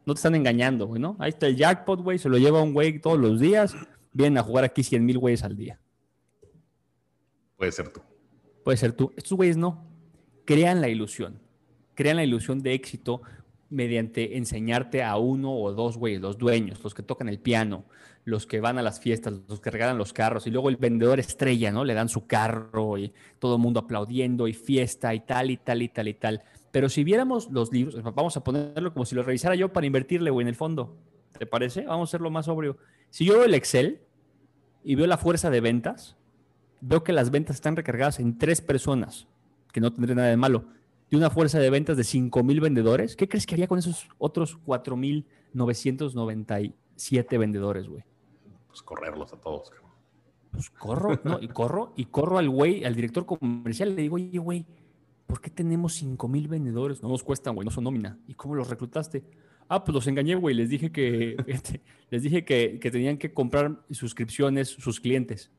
[0.06, 1.16] no te están engañando, güey, ¿no?
[1.20, 3.76] Ahí está el jackpot, güey, se lo lleva un güey todos los días.
[4.14, 5.80] Vienen a jugar aquí 100 mil güeyes al día.
[7.58, 8.02] Puede ser tú.
[8.64, 9.14] Puede ser tú.
[9.18, 9.86] Estos güeyes no.
[10.46, 11.42] Crean la ilusión.
[11.94, 13.22] Crean la ilusión de éxito
[13.70, 17.86] mediante enseñarte a uno o dos güeyes, los dueños, los que tocan el piano,
[18.24, 21.20] los que van a las fiestas, los que regalan los carros, y luego el vendedor
[21.20, 21.84] estrella, ¿no?
[21.84, 25.82] Le dan su carro y todo el mundo aplaudiendo y fiesta y tal y tal
[25.82, 26.44] y tal y tal.
[26.72, 30.30] Pero si viéramos los libros, vamos a ponerlo como si lo revisara yo para invertirle,
[30.30, 30.98] güey, en el fondo.
[31.38, 31.86] ¿Te parece?
[31.86, 32.78] Vamos a hacerlo más sobrio.
[33.10, 34.02] Si yo veo el Excel
[34.84, 36.18] y veo la fuerza de ventas,
[36.82, 39.28] veo que las ventas están recargadas en tres personas,
[39.72, 40.77] que no tendría nada de malo
[41.10, 44.10] de una fuerza de ventas de 5 mil vendedores, ¿qué crees que haría con esos
[44.18, 48.04] otros 4.997 vendedores, güey?
[48.68, 49.92] Pues correrlos a todos, cabrón.
[50.52, 51.40] Pues corro, ¿no?
[51.42, 54.66] Y corro, y corro al güey, al director comercial, le digo, oye, güey,
[55.26, 57.02] ¿por qué tenemos 5 mil vendedores?
[57.02, 58.20] No nos cuestan, güey, no son nómina.
[58.28, 59.24] ¿Y cómo los reclutaste?
[59.70, 60.56] Ah, pues los engañé, güey.
[60.56, 65.52] Les dije que, este, les dije que, que tenían que comprar suscripciones sus clientes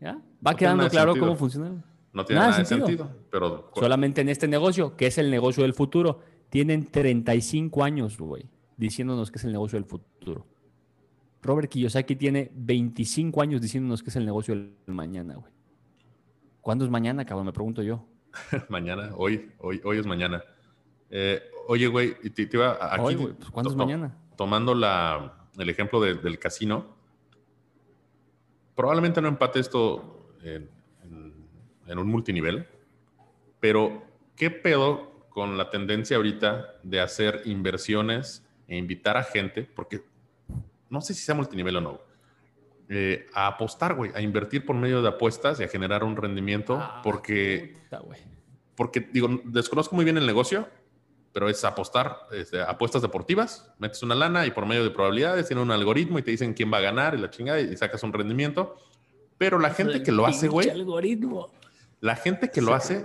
[0.00, 0.20] ¿Ya?
[0.46, 1.82] Va quedando claro cómo funciona.
[2.12, 3.10] No tiene nada, de sentido.
[3.30, 3.70] pero...
[3.74, 6.20] Solamente en este negocio, que es el negocio del futuro.
[6.48, 10.46] Tienen 35 años, güey, diciéndonos que es el negocio del futuro.
[11.42, 15.52] Robert Kiyosaki tiene 25 años diciéndonos que es el negocio del mañana, güey.
[16.60, 17.46] ¿Cuándo es mañana, cabrón?
[17.46, 18.04] Me pregunto yo.
[18.68, 20.42] mañana, hoy, hoy, hoy es mañana.
[21.10, 23.16] Eh, oye, güey, te, iba aquí.
[23.16, 24.16] Pues, ¿Cuándo es mañana?
[24.36, 26.96] Tomando la, el ejemplo del casino,
[28.76, 30.68] probablemente no empate esto en,
[31.98, 32.68] un multinivel,
[33.58, 34.04] pero
[34.36, 39.62] ¿qué pedo con la tendencia ahorita de hacer inversiones e invitar a gente?
[39.62, 40.04] Porque
[40.90, 42.00] no sé si sea multinivel o no.
[42.88, 46.78] Eh, a apostar, güey, a invertir por medio de apuestas y a generar un rendimiento,
[46.80, 47.74] ah, porque,
[48.76, 50.68] porque, digo, desconozco muy bien el negocio,
[51.32, 55.62] pero es apostar, este, apuestas deportivas, metes una lana y por medio de probabilidades tiene
[55.62, 58.12] un algoritmo y te dicen quién va a ganar y la chingada y sacas un
[58.12, 58.76] rendimiento.
[59.36, 60.70] Pero la gente que lo hace, güey,
[62.00, 63.04] la gente que lo hace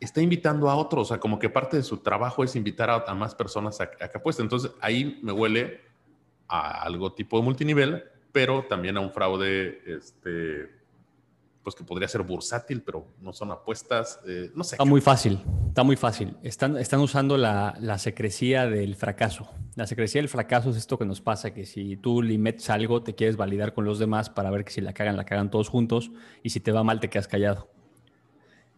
[0.00, 3.14] está invitando a otros, o sea, como que parte de su trabajo es invitar a,
[3.14, 4.44] más personas a, a que apuesten.
[4.44, 5.80] Entonces ahí me huele
[6.46, 10.78] a algo tipo de multinivel pero también a un fraude, este,
[11.62, 14.76] pues que podría ser bursátil, pero no son apuestas, eh, no sé.
[14.76, 16.36] Está muy fácil, está muy fácil.
[16.42, 19.50] Están, están usando la, la, secrecía del fracaso.
[19.76, 23.14] La secrecía del fracaso es esto que nos pasa, que si tú le algo, te
[23.14, 26.10] quieres validar con los demás para ver que si la cagan, la cagan todos juntos,
[26.42, 27.68] y si te va mal, te quedas callado.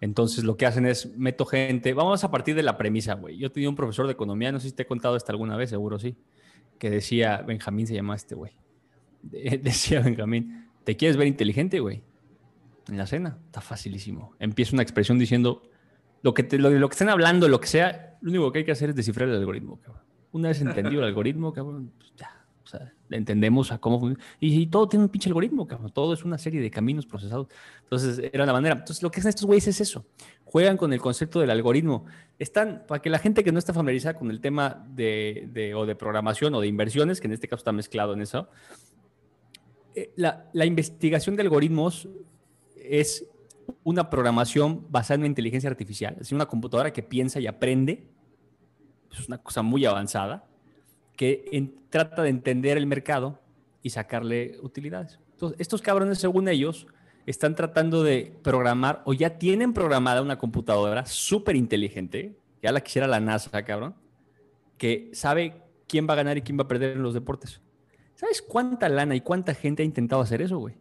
[0.01, 3.37] Entonces lo que hacen es, meto gente, vamos a partir de la premisa, güey.
[3.37, 5.71] Yo tenía un profesor de economía, no sé si te he contado esto alguna vez,
[5.71, 6.17] seguro sí,
[6.79, 8.53] que decía, Benjamín se llama este güey
[9.63, 12.03] decía Benjamín, ¿te quieres ver inteligente, güey?
[12.89, 14.35] En la cena, está facilísimo.
[14.39, 15.63] Empieza una expresión diciendo,
[16.23, 18.73] lo que, lo, lo, que estén hablando, lo que sea, lo único que hay que
[18.73, 20.03] hacer es descifrar el algoritmo, cabrón.
[20.33, 24.25] Una vez entendido el algoritmo, cabrón, pues ya, o sea, entendemos a cómo funciona.
[24.39, 25.91] Y, todo tiene un pinche algoritmo, cabrón.
[25.93, 27.49] Todo es una serie de caminos procesados.
[27.83, 28.77] Entonces, era la manera.
[28.77, 30.07] Entonces, lo que hacen estos güeyes es eso.
[30.45, 32.05] Juegan con el concepto del algoritmo.
[32.39, 35.85] Están, para que la gente que no está familiarizada con el tema de, de, o
[35.85, 38.49] de programación o de inversiones, que en este caso está mezclado en eso,
[39.95, 42.09] eh, la, investigación de algoritmos
[42.77, 43.27] es
[43.85, 48.07] una programación basada en inteligencia artificial, es una computadora que piensa y aprende,
[49.13, 50.47] es una cosa muy avanzada,
[51.17, 53.39] que trata de entender el mercado
[53.83, 55.19] y sacarle utilidades.
[55.33, 56.87] Entonces, estos cabrones, según ellos,
[57.27, 63.07] están tratando de programar o ya tienen programada una computadora súper inteligente, ya la quisiera
[63.07, 63.95] la NASA, cabrón,
[64.79, 67.61] que sabe quién va a ganar y quién va a perder en los deportes.
[68.21, 70.75] ¿Sabes cuánta lana y cuánta gente ha intentado hacer eso, güey?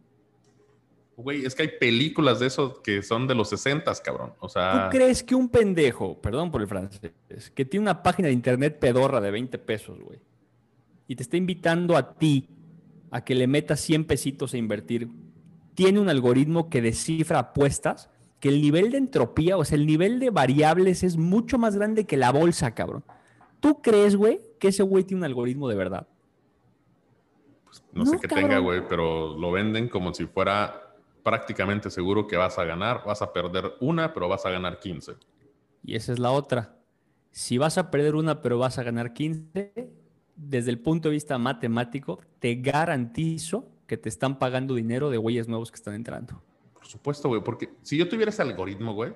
[1.16, 4.34] Güey, es que hay películas de eso que son de los 60, cabrón.
[4.40, 4.90] O sea.
[4.90, 7.12] ¿Tú crees que un pendejo, perdón por el francés,
[7.54, 10.18] que tiene una página de internet pedorra de 20 pesos, güey,
[11.08, 12.46] y te está invitando a ti
[13.10, 15.08] a que le metas 100 pesitos a invertir,
[15.72, 20.20] tiene un algoritmo que descifra apuestas que el nivel de entropía, o sea, el nivel
[20.20, 23.02] de variables es mucho más grande que la bolsa, cabrón.
[23.60, 26.06] ¿Tú crees, güey, que ese güey tiene un algoritmo de verdad?
[27.92, 32.58] No, sé qué tenga, güey, pero lo venden como si fuera prácticamente seguro que vas
[32.58, 33.02] a ganar.
[33.04, 35.14] Vas a perder una, pero vas a ganar 15.
[35.84, 36.76] Y esa es la otra.
[37.30, 39.92] Si vas a perder una, pero vas a ganar 15,
[40.36, 45.48] desde el punto de vista matemático, te garantizo que te están pagando dinero de güeyes
[45.48, 46.40] nuevos que están entrando.
[46.74, 49.12] Por supuesto, güey, porque si yo tuviera ese algoritmo, güey,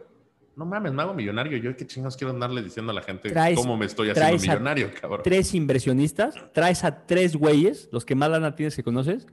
[0.57, 1.59] no mames, me hago millonario.
[1.59, 5.23] Yo, ¿qué chingados quiero andarle diciendo a la gente cómo me estoy haciendo millonario, cabrón?
[5.25, 9.27] Tres inversionistas, traes a tres güeyes, los que más lana tienes que conoces,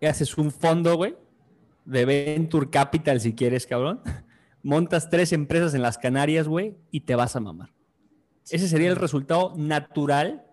[0.00, 1.16] y haces un fondo, güey,
[1.84, 4.00] de Venture Capital si quieres, cabrón.
[4.62, 7.72] Montas tres empresas en las Canarias, güey, y te vas a mamar.
[8.50, 10.44] Ese sería el resultado natural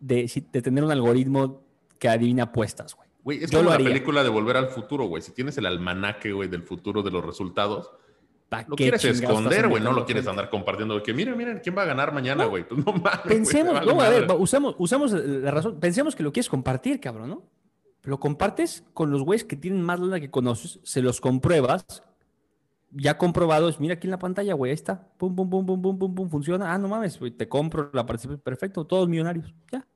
[0.00, 1.64] de, de tener un algoritmo
[1.98, 3.08] que adivina apuestas, güey.
[3.24, 5.22] Güey, es como la película de Volver al Futuro, güey.
[5.22, 7.92] Si tienes el almanaque, güey, del futuro de los resultados,
[8.66, 11.02] lo quieres esconder, güey, no lo quieres andar compartiendo.
[11.02, 12.66] Que miren, miren, ¿quién va a ganar mañana, güey?
[12.66, 13.20] pues no mames.
[13.26, 15.80] Pensemos, no, a ver, usamos, usamos la razón.
[15.80, 17.42] Pensemos que lo quieres compartir, cabrón, ¿no?
[18.02, 22.02] Lo compartes con los güeyes que tienen más lana que conoces, se los compruebas.
[22.94, 25.08] Ya comprobados, mira aquí en la pantalla, güey, ahí está.
[25.16, 26.74] Pum, pum, pum, pum, pum, pum, pum, funciona.
[26.74, 28.40] Ah, no mames, güey, te compro la participación.
[28.40, 29.54] Perfecto, todos millonarios.
[29.70, 29.86] Ya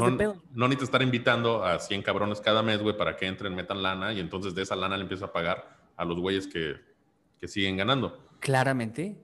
[0.00, 0.36] no, de pedo.
[0.52, 4.12] No necesitas estar invitando a 100 cabrones cada mes, güey, para que entren, metan lana
[4.12, 6.76] y entonces de esa lana le empieza a pagar a los güeyes que,
[7.42, 8.16] que siguen ganando.
[8.38, 9.16] Claramente,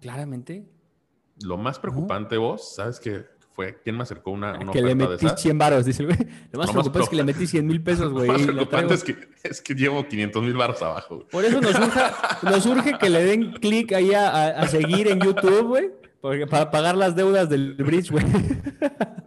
[0.00, 0.64] claramente.
[1.42, 3.24] Lo más preocupante, vos, ¿sabes qué?
[3.52, 6.18] Fue quién me acercó una, una que le metí 100 baros, dice el güey.
[6.52, 8.28] Lo más preocupante es que le metí 100 mil pesos, güey.
[8.28, 11.26] Lo más preocupante es que, es que llevo 500 mil baros abajo.
[11.32, 12.00] Por eso nos urge,
[12.42, 15.90] nos urge que le den clic ahí a, a seguir en YouTube, güey
[16.24, 18.24] porque para pagar las deudas del bridge, güey.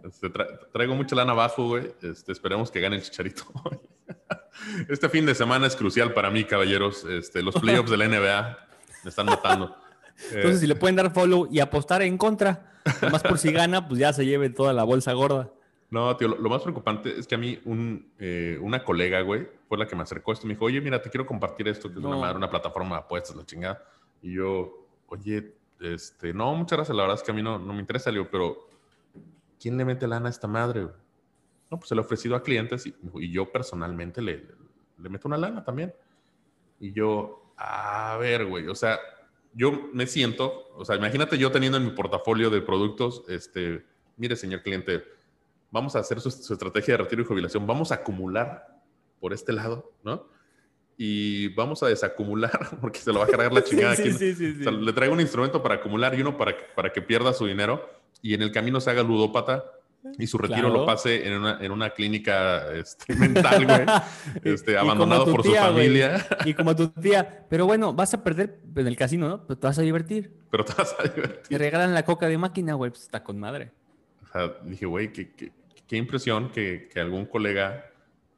[0.04, 0.32] Este,
[0.72, 1.92] traigo mucha lana abajo, güey.
[2.02, 3.44] Este, esperemos que gane el chicharito.
[4.88, 7.04] Este fin de semana es crucial para mí, caballeros.
[7.04, 8.58] Este, los playoffs de la NBA
[9.04, 9.76] me están matando.
[10.32, 13.86] Entonces, eh, si le pueden dar follow y apostar en contra, además por si gana,
[13.86, 15.50] pues ya se lleve toda la bolsa gorda.
[15.90, 19.78] No, tío, lo, más preocupante es que a mí un, eh, una colega, güey, fue
[19.78, 20.46] la que me acercó esto.
[20.46, 23.36] Me dijo, oye, mira, te quiero compartir esto, que es una, una plataforma de apuestas,
[23.36, 23.82] la chingada.
[24.20, 27.72] Y yo, oye, este, no, muchas gracias, la verdad es que a mí no, no
[27.72, 28.68] me interesa, Leo, pero
[29.60, 30.88] ¿quién le mete lana a esta madre?
[31.70, 34.46] No, pues se lo he ofrecido a clientes y, yo personalmente le,
[34.98, 35.94] le, meto una lana también.
[36.80, 38.98] Y yo, a ver, güey, o sea,
[39.52, 43.84] yo me siento, o sea, imagínate yo teniendo en mi portafolio de productos, este,
[44.16, 45.04] mire, señor cliente,
[45.70, 48.80] vamos a hacer su, su estrategia de retiro y jubilación, vamos a acumular
[49.20, 50.28] por este lado, ¿no?
[51.00, 53.92] y vamos a desacumular porque se lo va a cargar la chingada.
[53.92, 54.10] aquí.
[54.10, 57.88] le traigo un instrumento para acumular y uno para, para que pierda su dinero
[58.20, 59.64] y en el camino se haga ludópata
[60.18, 63.86] y su retiro lo pase en una, en una clínica este, mental, güey,
[64.54, 66.26] este, abandonado por su familia.
[66.44, 69.46] Y como tu tía, pero bueno, vas a perder en el casino, ¿no?
[69.46, 70.32] Pero te vas a divertir.
[70.50, 71.42] Pero te vas a divertir.
[71.48, 73.72] Te regalan la coca de máquina, güey, pues está con madre.
[74.22, 75.52] O sea, dije, güey, qué, qué,
[75.86, 77.84] qué impresión que, que algún colega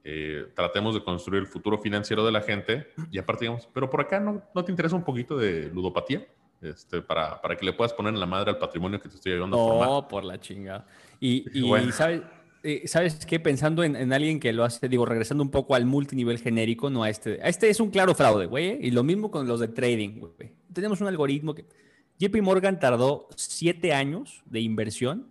[0.02, 4.00] eh, tratemos de construir el futuro financiero de la gente y aparte digamos, pero por
[4.00, 6.26] acá no, no te interesa un poquito de ludopatía
[6.60, 9.32] este, para, para, que le puedas poner en la madre al patrimonio que te estoy
[9.32, 10.08] ayudando a formar.
[10.08, 10.86] por la chinga.
[11.22, 12.22] Y, y ¿sabes,
[12.62, 13.38] eh, ¿sabes qué?
[13.38, 17.02] Pensando en, en, alguien que lo hace, digo, regresando un poco al multinivel genérico, no
[17.02, 17.42] a este.
[17.42, 18.66] A este es un claro fraude, güey.
[18.68, 18.78] ¿eh?
[18.80, 20.52] Y lo mismo con los de trading, güey.
[20.72, 21.66] Tenemos un algoritmo que...
[22.18, 25.28] JP Morgan tardó siete años de inversión,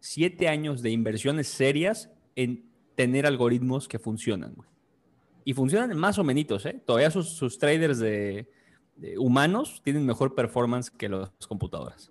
[0.00, 2.64] siete años de inversiones serias en
[2.96, 4.54] tener algoritmos que funcionan,
[5.44, 6.80] Y funcionan más o menos, ¿eh?
[6.84, 8.48] Todavía sus, traders de,
[9.18, 12.10] humanos tienen mejor performance que las computadoras.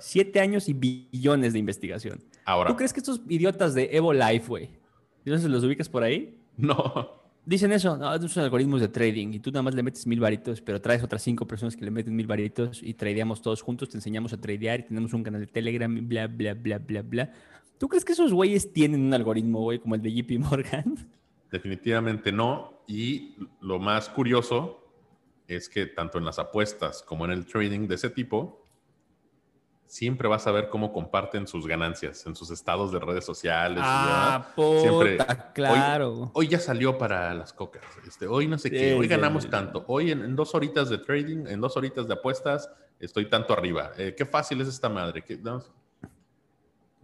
[0.00, 2.22] Siete años y billones de investigación.
[2.44, 2.70] Ahora.
[2.70, 4.70] ¿Tú crees que estos idiotas de Evo Life, güey,
[5.24, 6.38] se los ubicas por ahí?
[6.56, 7.26] No.
[7.44, 10.60] Dicen eso, no, son algoritmos de trading y tú nada más le metes mil varitos,
[10.60, 13.98] pero traes otras cinco personas que le meten mil varitos y tradeamos todos juntos, te
[13.98, 17.32] enseñamos a tradear y tenemos un canal de Telegram y bla, bla, bla, bla, bla.
[17.78, 21.08] ¿Tú crees que esos güeyes tienen un algoritmo, güey, como el de JP Morgan?
[21.52, 22.80] Definitivamente no.
[22.88, 24.85] Y lo más curioso
[25.48, 28.64] es que tanto en las apuestas como en el trading de ese tipo,
[29.86, 33.80] siempre vas a ver cómo comparten sus ganancias en sus estados de redes sociales.
[33.82, 36.30] Ah, puta, claro.
[36.34, 37.84] Hoy, ya salió para las cocas.
[38.06, 38.94] Este, hoy no sé qué.
[38.94, 39.84] Hoy ganamos tanto.
[39.86, 42.68] Hoy en, dos horitas de trading, en dos horitas de apuestas,
[42.98, 43.92] estoy tanto arriba.
[43.96, 45.22] Eh, qué fácil es esta madre.
[45.22, 45.38] ¿Qué,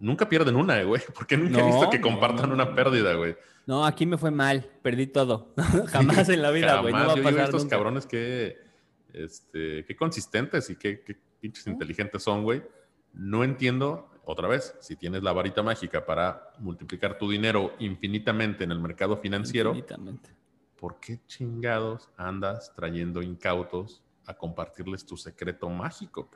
[0.02, 3.36] nunca pierden una, güey, porque nunca he visto que compartan una pérdida, güey.
[3.66, 5.52] No, aquí me fue mal, perdí todo.
[5.88, 6.92] Jamás en la vida, güey.
[6.92, 8.56] No va a pasar estos cabrones que,
[9.12, 11.02] este, qué consistentes y qué,
[11.40, 12.62] pinches inteligentes son, güey.
[13.12, 18.72] No entiendo, otra vez, si tienes la varita mágica para multiplicar tu dinero infinitamente en
[18.72, 20.30] el mercado financiero, infinitamente.
[20.76, 26.28] ¿por qué chingados andas trayendo incautos a compartirles tu secreto mágico?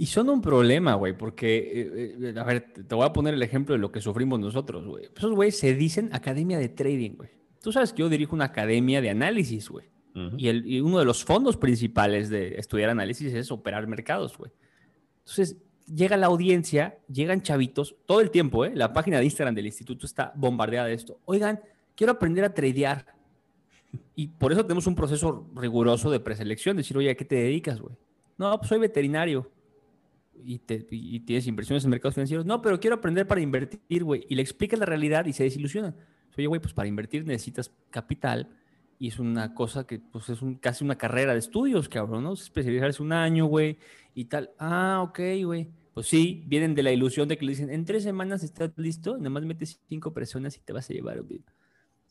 [0.00, 3.42] Y son un problema, güey, porque, eh, eh, a ver, te voy a poner el
[3.42, 5.08] ejemplo de lo que sufrimos nosotros, güey.
[5.16, 7.30] Esos güeyes se dicen academia de trading, güey.
[7.60, 9.86] Tú sabes que yo dirijo una academia de análisis, güey.
[10.36, 14.52] y, y, uno de los fondos principales de estudiar análisis es operar mercados, güey.
[15.18, 15.56] Entonces,
[15.92, 18.70] llega la audiencia, llegan chavitos, todo el tiempo, ¿eh?
[18.76, 21.18] La página de Instagram del instituto está bombardeada de esto.
[21.24, 21.58] Oigan,
[21.96, 23.04] quiero aprender a tradear.
[24.14, 27.80] Y por eso tenemos un proceso riguroso de preselección, decir, oye, ¿a qué te dedicas,
[27.80, 27.96] güey?
[28.36, 29.50] No, pues soy veterinario.
[30.44, 30.58] Y,
[31.20, 32.46] tienes inversiones en mercados financieros.
[32.46, 34.26] No, pero quiero aprender para invertir, güey.
[34.28, 35.96] Y le explicas la realidad y se desilusionan.
[36.36, 38.48] Oye, güey, pues para invertir necesitas capital
[38.98, 42.32] y es una cosa que pues es un, casi una carrera de estudios, cabrón, ¿no?
[42.32, 43.78] Especializarse un año, güey,
[44.14, 44.50] y tal.
[44.58, 45.68] Ah, ok, güey.
[45.94, 49.16] Pues sí, vienen de la ilusión de que le dicen, en tres semanas estás listo,
[49.16, 51.40] nada más metes cinco personas y te vas a llevar, güey.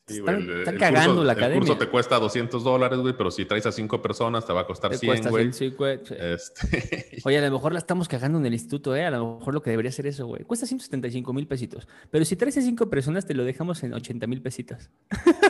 [0.08, 1.56] Sí, están, cagando la academia.
[1.56, 4.62] El curso te cuesta 200 dólares, güey, pero si traes a cinco personas te va
[4.62, 5.30] a costar 100,
[5.76, 6.00] güey.
[6.10, 7.20] Este...
[7.26, 9.06] Oye, a lo mejor la estamos cagando en el instituto, ¿eh?
[9.06, 10.44] A lo mejor lo que debería ser eso, güey.
[10.46, 11.90] Cuesta 175 mil pesitos.
[12.10, 14.90] Pero si traes a cinco personas te lo dejamos en 80 mil pesitos.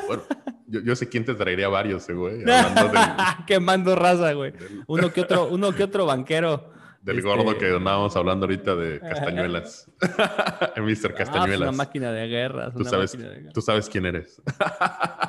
[0.07, 0.23] Bueno,
[0.65, 2.43] yo, sé quién te traería varios, eh, güey.
[3.45, 4.53] Quemando raza, güey.
[4.87, 6.71] Uno que otro, uno que otro banquero
[7.07, 9.89] del este, gordo que andábamos hablando ahorita de Castañuelas.
[10.75, 11.13] Mr.
[11.13, 11.67] Castañuelas.
[11.67, 12.73] Ah, una máquina de guerra.
[12.73, 13.17] Tú sabes,
[13.53, 14.41] tú sabes quién eres.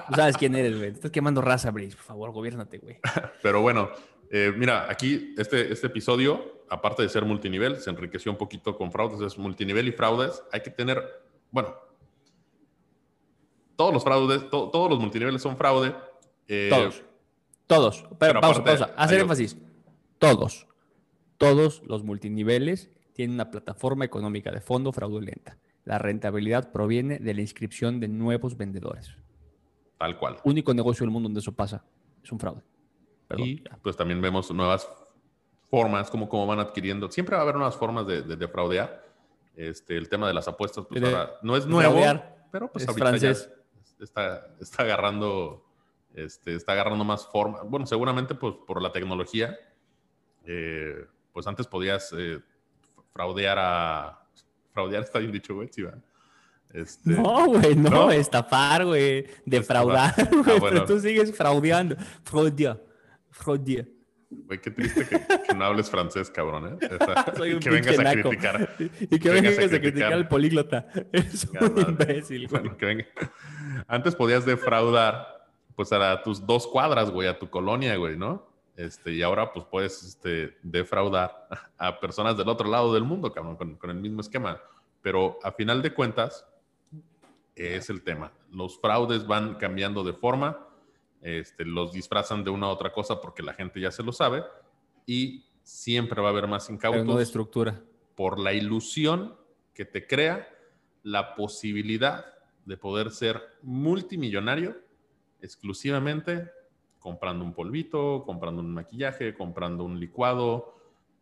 [0.08, 0.90] tú sabes quién eres, güey.
[0.90, 1.94] Estás quemando raza, Brice.
[1.94, 2.98] Por favor, gobiernate, güey.
[3.44, 3.90] Pero bueno,
[4.28, 8.90] eh, mira, aquí este, este episodio, aparte de ser multinivel, se enriqueció un poquito con
[8.90, 9.20] fraudes.
[9.20, 10.42] Es multinivel y fraudes.
[10.50, 11.00] Hay que tener,
[11.52, 11.76] bueno,
[13.76, 15.94] todos los fraudes, todos los multiniveles son fraude.
[16.48, 17.04] Eh, todos.
[17.68, 18.04] Todos.
[18.18, 18.90] Pero, pausa, pausa.
[18.96, 19.56] Hacer énfasis.
[20.18, 20.67] Todos
[21.38, 25.58] todos los multiniveles tienen una plataforma económica de fondo fraudulenta.
[25.84, 29.16] La rentabilidad proviene de la inscripción de nuevos vendedores.
[29.96, 30.36] Tal cual.
[30.44, 31.84] Único negocio del mundo donde eso pasa
[32.22, 32.62] es un fraude.
[33.36, 34.88] y pues también vemos nuevas
[35.70, 37.10] formas, como, cómo van adquiriendo.
[37.10, 39.04] Siempre va a haber nuevas formas de, de, fraudear.
[39.56, 42.00] Este, el tema de las apuestas, pues ahora no es nuevo,
[42.52, 43.30] pero pues ahorita ya
[44.00, 45.64] está, está agarrando,
[46.14, 47.62] este, está agarrando más forma.
[47.62, 49.58] Bueno, seguramente pues por la tecnología.
[50.44, 52.40] Eh, pues antes podías eh,
[53.12, 54.22] fraudear a...
[54.72, 55.94] Fraudear está bien dicho, güey, sí, va.
[56.72, 60.14] Este, no, güey, no, estafar, güey, defraudar,
[60.60, 61.96] güey, tú sigues fraudeando.
[62.22, 62.78] Fraudia,
[63.30, 63.86] fraudia.
[64.30, 66.88] Güey, qué triste que, no hables francés, cabrón, ¿eh?
[67.36, 68.76] Soy un que vengas a criticar.
[68.78, 70.86] Y que, vengas, a criticar, al políglota.
[71.12, 72.76] Es un imbécil, güey.
[72.76, 73.06] que venga.
[73.86, 78.47] Antes podías defraudar, pues, a tus dos cuadras, güey, a tu colonia, güey, ¿no?
[78.78, 81.48] Este, y ahora pues puedes este, defraudar
[81.78, 84.62] a personas del otro lado del mundo, cabrón, con, el mismo esquema.
[85.02, 86.46] Pero a final de cuentas,
[87.56, 88.32] es el tema.
[88.52, 90.64] Los fraudes van cambiando de forma,
[91.20, 94.44] este, los disfrazan de una u otra cosa porque la gente ya se lo sabe
[95.06, 97.04] y siempre va a haber más incautos.
[97.04, 97.82] no de estructura.
[98.14, 99.36] Por la ilusión
[99.74, 100.48] que te crea
[101.02, 102.26] la posibilidad
[102.64, 104.76] de poder ser multimillonario
[105.40, 106.52] exclusivamente
[107.08, 110.74] comprando un polvito, comprando un maquillaje, comprando un licuado,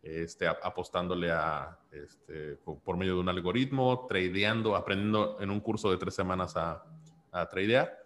[0.03, 5.95] este, apostándole a, este, por medio de un algoritmo, tradeando, aprendiendo en un curso de
[5.95, 6.83] tres semanas a,
[7.31, 8.05] a tradear.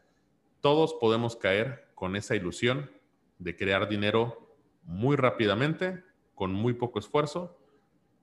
[0.59, 2.87] Todos podemos caer con esa ilusión
[3.39, 6.03] de crear dinero muy rápidamente,
[6.35, 7.57] con muy poco esfuerzo,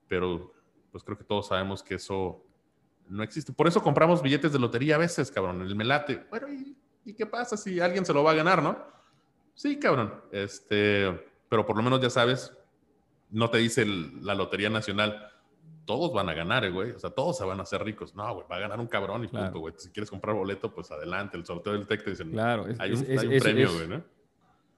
[0.07, 0.53] pero
[0.89, 2.45] pues creo que todos sabemos que eso
[3.09, 3.51] no existe.
[3.51, 6.25] Por eso compramos billetes de lotería a veces, cabrón, el melate.
[6.29, 8.98] Bueno, ¿y, ¿y qué pasa si alguien se lo va a ganar, no?
[9.59, 10.13] Sí, cabrón.
[10.31, 11.03] Este,
[11.49, 12.53] pero por lo menos ya sabes,
[13.29, 15.33] no te dice la Lotería Nacional,
[15.83, 16.91] todos van a ganar, güey.
[16.91, 18.15] O sea, todos se van a hacer ricos.
[18.15, 19.73] No, güey, va a ganar un cabrón y punto, güey.
[19.77, 21.35] Si quieres comprar boleto, pues adelante.
[21.35, 23.03] El sorteo del TEC te dicen, claro, hay un,
[23.41, 24.01] premio, güey, ¿no?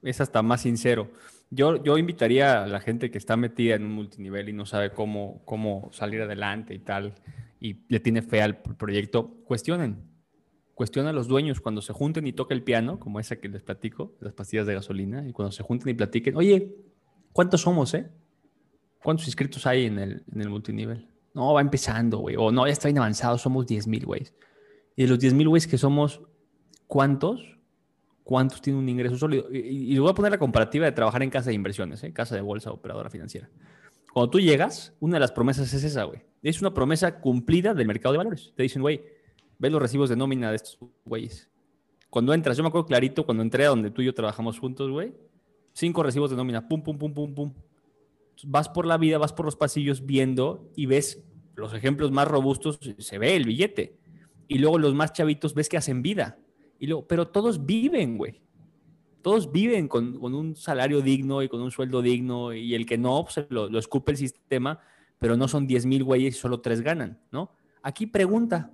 [0.02, 1.12] Es hasta más sincero.
[1.48, 4.90] Yo, yo invitaría a la gente que está metida en un multinivel y no sabe
[4.90, 7.14] cómo, cómo salir adelante y tal,
[7.60, 10.11] y le tiene fe al proyecto, cuestionen
[10.82, 13.62] cuestiona a los dueños cuando se junten y toca el piano, como esa que les
[13.62, 16.74] platico, las pastillas de gasolina, y cuando se junten y platiquen, oye,
[17.32, 18.10] ¿cuántos somos, eh?
[19.00, 21.06] ¿Cuántos inscritos hay en el, en el multinivel?
[21.34, 22.34] No, va empezando, güey.
[22.36, 24.26] O no, ya está bien avanzado, somos 10 mil, güey.
[24.96, 26.20] Y de los 10 mil, güey, que somos,
[26.88, 27.60] ¿cuántos?
[28.24, 29.46] ¿Cuántos tienen un ingreso sólido?
[29.52, 32.12] Y, y, voy a poner la comparativa de trabajar en casa de inversiones, ¿eh?
[32.12, 33.48] casa de bolsa, operadora financiera.
[34.12, 36.24] Cuando tú llegas, una de las promesas es esa, güey.
[36.42, 38.52] Es una promesa cumplida del mercado de valores.
[38.56, 39.21] Te dicen, güey,
[39.62, 41.48] ves los recibos de nómina de estos güeyes.
[42.10, 44.90] Cuando entras, yo me acuerdo clarito cuando entré a donde tú y yo trabajamos juntos,
[44.90, 45.14] güey.
[45.72, 47.54] Cinco recibos de nómina, pum, pum, pum, pum, pum.
[48.44, 51.22] Vas por la vida, vas por los pasillos viendo y ves
[51.54, 54.00] los ejemplos más robustos, se ve el billete.
[54.48, 56.38] Y luego los más chavitos ves que hacen vida.
[56.80, 58.42] Y luego, pero todos viven, güey.
[59.22, 63.22] Todos viven con, un salario digno y con un sueldo digno y el que no,
[63.22, 64.80] pues lo, lo escupe el sistema,
[65.20, 67.52] pero no son 10 mil güeyes y solo tres ganan, ¿no?
[67.84, 68.72] Aquí pregunta,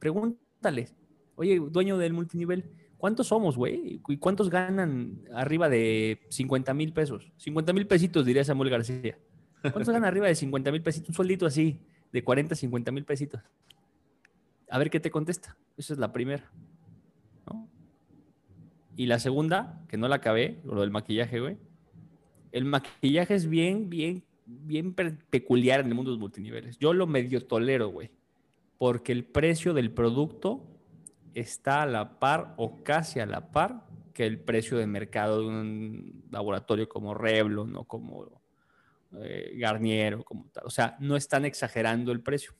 [0.00, 0.88] pregúntale,
[1.36, 4.00] oye, dueño del multinivel, ¿cuántos somos, güey?
[4.08, 7.30] ¿Y cuántos ganan arriba de 50 mil pesos?
[7.36, 9.16] 50 mil pesitos, diría Samuel García.
[9.60, 11.10] ¿Cuántos ganan arriba de 50 mil pesitos?
[11.10, 11.78] Un sueldito así,
[12.12, 13.40] de 40, 50 mil pesitos.
[14.68, 15.56] A ver qué te contesta.
[15.76, 16.50] Esa es la primera.
[18.96, 21.56] Y la segunda, que no la acabé, lo del maquillaje, güey.
[22.52, 26.78] El maquillaje es bien, bien, bien peculiar en el mundo de los multiniveles.
[26.78, 28.10] Yo lo medio tolero, güey.
[28.80, 30.66] Porque el precio del producto
[31.34, 35.48] está a la par o casi a la par que el precio de mercado de
[35.48, 38.42] un laboratorio como Revlon o como
[39.20, 40.64] eh, Garnier o como tal.
[40.64, 42.54] O sea, no están exagerando el precio.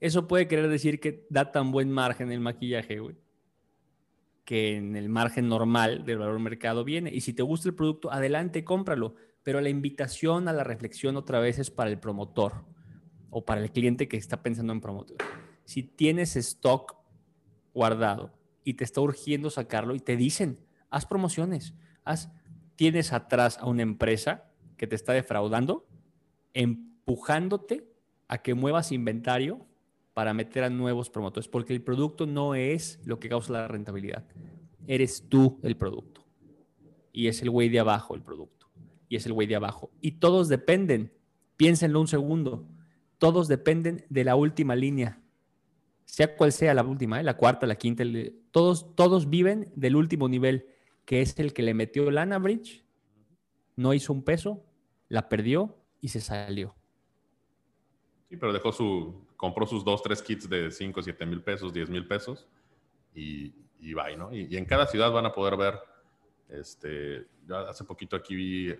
[0.00, 3.14] Eso puede querer decir que da tan buen margen el maquillaje, güey,
[4.44, 7.14] que en el margen normal del valor mercado viene.
[7.14, 9.14] Y si te gusta el producto, adelante, cómpralo.
[9.44, 12.64] Pero la invitación a la reflexión otra vez es para el promotor
[13.30, 15.18] o para el cliente que está pensando en promotor.
[15.64, 16.96] Si tienes stock
[17.74, 18.32] guardado
[18.64, 20.58] y te está urgiendo sacarlo y te dicen,
[20.90, 21.74] haz promociones,
[22.04, 22.30] haz,
[22.76, 25.86] tienes atrás a una empresa que te está defraudando,
[26.54, 27.88] empujándote
[28.28, 29.66] a que muevas inventario
[30.14, 34.24] para meter a nuevos promotores, porque el producto no es lo que causa la rentabilidad.
[34.86, 36.24] Eres tú el producto.
[37.12, 38.68] Y es el güey de abajo el producto.
[39.08, 39.90] Y es el güey de abajo.
[40.00, 41.12] Y todos dependen,
[41.56, 42.66] piénsenlo un segundo,
[43.18, 45.20] todos dependen de la última línea.
[46.04, 47.24] Sea cual sea la última, ¿eh?
[47.24, 48.04] la cuarta, la quinta,
[48.50, 50.66] todos, todos viven del último nivel,
[51.04, 52.84] que es el que le metió Lana Bridge,
[53.74, 54.64] no hizo un peso,
[55.08, 56.74] la perdió y se salió.
[58.28, 61.90] Sí, pero dejó su, compró sus dos, tres kits de 5, 7 mil pesos, 10
[61.90, 62.48] mil pesos
[63.14, 64.32] y, y bye, ¿no?
[64.32, 65.74] Y, en cada ciudad van a poder ver,
[66.48, 67.26] este,
[67.68, 68.74] hace poquito aquí vi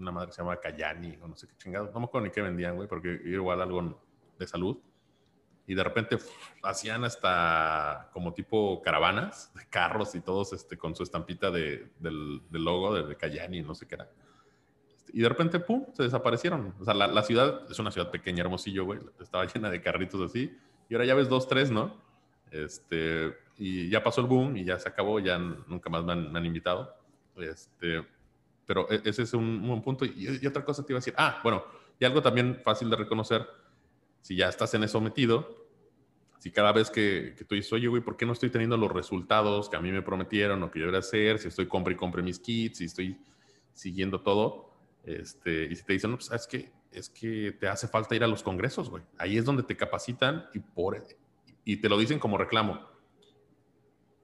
[0.00, 2.32] una madre que se llama Cayani o no sé qué chingado, no me acuerdo ni
[2.32, 4.00] qué vendían, güey, porque igual algo
[4.38, 4.78] de salud.
[5.66, 6.16] Y de repente
[6.64, 12.42] hacían hasta como tipo caravanas de carros y todos este, con su estampita de, del,
[12.50, 14.08] logo de, de Cayani, no sé qué era
[15.12, 16.74] y de repente, pum, se desaparecieron.
[16.78, 19.00] O sea, la, ciudad es una ciudad pequeña, hermosillo, güey.
[19.20, 20.56] Estaba llena de carritos así.
[20.88, 21.96] Y ahora ya ves dos, tres, ¿no?
[22.50, 26.46] Este, y ya pasó el boom y ya se acabó, ya nunca más me han,
[26.46, 26.96] invitado.
[27.36, 28.06] Este,
[28.70, 30.04] pero e, ese es un, buen punto.
[30.04, 31.64] Y, otra cosa te iba a decir, ah, bueno,
[31.98, 33.44] y algo también fácil de reconocer,
[34.20, 35.66] si ya estás en eso metido,
[36.38, 38.92] si cada vez que, que tú dices, oye, güey, ¿por qué no estoy teniendo los
[38.92, 41.40] resultados que a mí me prometieron o que yo debería hacer?
[41.40, 43.18] Si estoy compre y compre mis kits, si estoy
[43.72, 44.70] siguiendo todo,
[45.02, 48.22] este, y si te dicen, no, pues es que, es que te hace falta ir
[48.22, 49.02] a los congresos, güey.
[49.18, 51.04] Ahí es donde te capacitan y, por,
[51.64, 52.88] y te lo dicen como reclamo.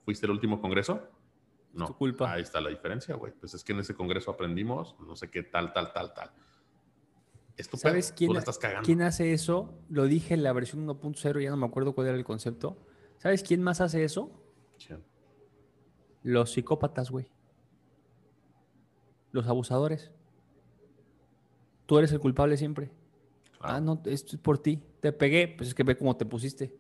[0.05, 1.03] ¿Fuiste el último congreso?
[1.77, 1.97] No.
[1.97, 2.33] culpa.
[2.33, 3.33] Ahí está la diferencia, güey.
[3.33, 6.33] Pues es que en ese congreso aprendimos no sé qué tal, tal, tal, tal.
[7.75, 9.79] ¿Sabes quién, estás quién hace eso?
[9.89, 12.77] Lo dije en la versión 1.0, ya no me acuerdo cuál era el concepto.
[13.19, 14.31] ¿Sabes quién más hace eso?
[16.23, 17.31] Los psicópatas, güey.
[19.33, 20.13] Los abusadores
[21.87, 22.91] tú eres el culpable siempre.
[23.61, 24.83] Ah, no, esto es por ti.
[25.01, 26.77] Te pegué, pues es que ve cómo te pusiste.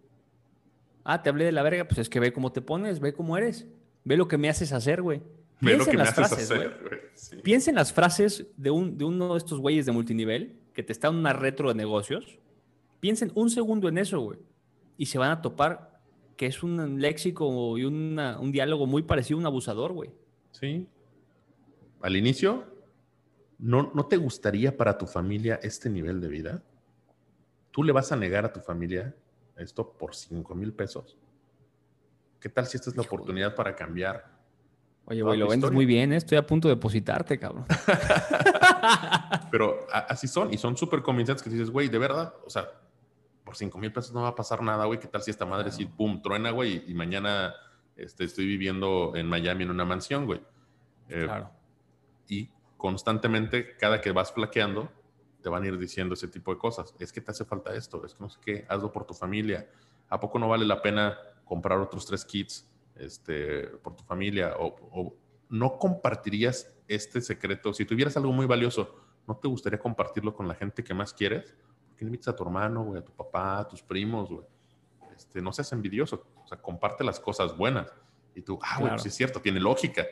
[1.04, 3.36] Ah, te hablé de la verga, pues es que ve cómo te pones, ve cómo
[3.36, 3.66] eres.
[4.06, 5.20] Ve lo que me haces hacer, güey.
[5.60, 7.42] Piensa en las frases, güey.
[7.42, 10.92] Piensa en las frases de, un, de uno de estos güeyes de multinivel que te
[10.92, 12.38] está en una retro de negocios.
[13.00, 14.38] Piensen un segundo en eso, güey.
[14.96, 16.00] Y se van a topar
[16.38, 20.10] que es un léxico y un diálogo muy parecido a un abusador, güey.
[20.52, 20.86] Sí.
[22.00, 22.64] Al inicio
[23.58, 26.62] ¿No, te gustaría para tu familia este nivel de vida?
[27.70, 29.14] ¿Tú le vas a negar a tu familia
[29.56, 31.16] esto por 5 mil pesos?
[32.46, 34.24] ¿Qué tal si esta es la oportunidad para cambiar?
[35.06, 36.16] Oye, güey, lo vendes muy bien, ¿eh?
[36.16, 37.66] estoy a punto de depositarte, cabrón.
[39.50, 42.68] Pero así son, y son súper convincentes que dices, güey, de verdad, o sea,
[43.42, 45.00] por 5 mil pesos no va a pasar nada, güey.
[45.00, 47.52] ¿Qué tal si esta madre sí, pum, truena, güey, y, mañana
[47.96, 50.40] este, estoy viviendo en Miami en una mansión, güey?
[51.08, 51.50] Eh, claro.
[52.28, 54.88] Y constantemente, cada que vas flaqueando,
[55.42, 56.94] te van a ir diciendo ese tipo de cosas.
[57.00, 59.68] Es que te hace falta esto, es que no sé qué, hazlo por tu familia.
[60.08, 64.54] ¿A poco no vale la pena comprar otros tres kits este, por tu familia?
[64.58, 65.16] O,
[65.48, 67.72] no compartirías este secreto?
[67.72, 68.94] Si tuvieras algo muy valioso,
[69.26, 71.54] ¿no te gustaría compartirlo con la gente que más quieres?
[71.88, 74.46] ¿Por qué invitas a tu hermano, güey, a tu papá, a tus primos, güey?
[75.16, 77.90] Este, no seas envidioso, o sea, comparte las cosas buenas.
[78.34, 80.04] Y tú, ah, bueno, sí es cierto, tiene lógica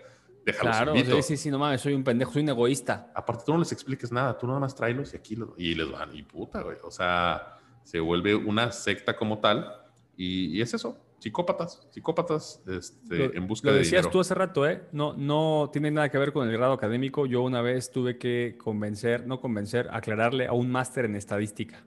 [0.53, 3.11] claro, sí, sí, sí, no mames, soy un pendejo, soy un egoísta.
[3.15, 6.15] Aparte, tú no les expliques nada, tú nada más tráelos y aquí y les van,
[6.15, 6.77] y puta, güey.
[6.83, 9.73] O sea, se vuelve una secta como tal
[10.17, 10.99] y, es eso.
[11.25, 14.83] Psicópatas, psicópatas este, en busca lo de decías tú hace rato, ¿eh?
[14.93, 17.25] No, no tiene nada que ver con el grado académico.
[17.25, 21.83] Yo una vez tuve que convencer, no convencer, aclararle a un máster en estadística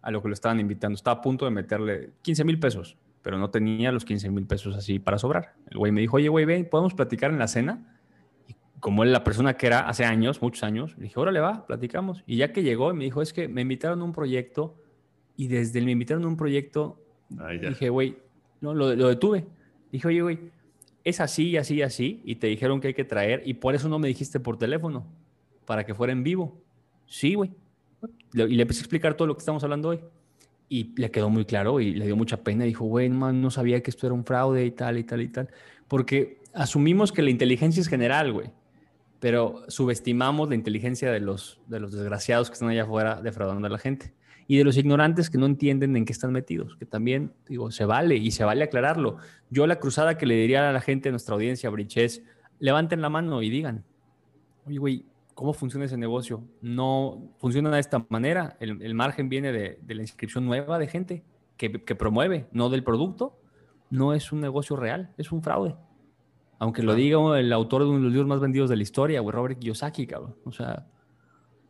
[0.00, 0.96] a lo que lo estaban invitando.
[0.96, 4.74] Estaba a punto de meterle 15 mil pesos, pero no tenía los 15 mil pesos
[4.74, 5.52] así para sobrar.
[5.68, 8.00] El güey me dijo, oye, güey, ven, ¿podemos platicar en la cena?
[8.48, 11.66] Y como él la persona que era hace años, muchos años, le dije, órale, va,
[11.66, 12.24] platicamos.
[12.26, 14.78] Y ya que llegó, me dijo, es que me invitaron a un proyecto
[15.36, 17.04] y desde el me invitaron a un proyecto,
[17.60, 18.16] dije, güey,
[18.62, 19.44] no, lo, detuve.
[19.90, 20.38] Dije, oye, güey,
[21.04, 23.98] es así, así, así, y te dijeron que hay que traer, y por eso no
[23.98, 25.04] me dijiste por teléfono,
[25.66, 26.62] para que fuera en vivo.
[27.06, 27.50] Sí, güey.
[28.32, 30.00] Y le empecé a explicar todo lo que estamos hablando hoy.
[30.68, 32.64] Y le quedó muy claro y le dio mucha pena.
[32.64, 35.50] Dijo, güey, no sabía que esto era un fraude y tal y tal y tal.
[35.86, 38.50] Porque asumimos que la inteligencia es general, güey.
[39.20, 43.70] Pero subestimamos la inteligencia de los, de los desgraciados que están allá afuera defraudando a
[43.70, 44.14] la gente.
[44.46, 46.76] Y de los ignorantes que no entienden en qué están metidos.
[46.76, 49.16] Que también, digo, se vale y se vale aclararlo.
[49.50, 52.22] Yo la cruzada que le diría a la gente de nuestra audiencia, Briches,
[52.58, 53.84] levanten la mano y digan,
[54.66, 56.44] oye, güey, ¿Cómo funciona ese negocio?
[56.60, 58.56] No funciona de esta manera.
[58.60, 61.24] El, margen viene de, la inscripción nueva de gente
[61.56, 63.38] que, promueve, no del producto.
[63.90, 65.74] No es un negocio real, es un fraude.
[66.58, 69.20] Aunque lo diga el autor de uno de los libros más vendidos de la historia,
[69.20, 70.36] güey, Robert Kiyosaki, cabrón.
[70.44, 70.86] O sea,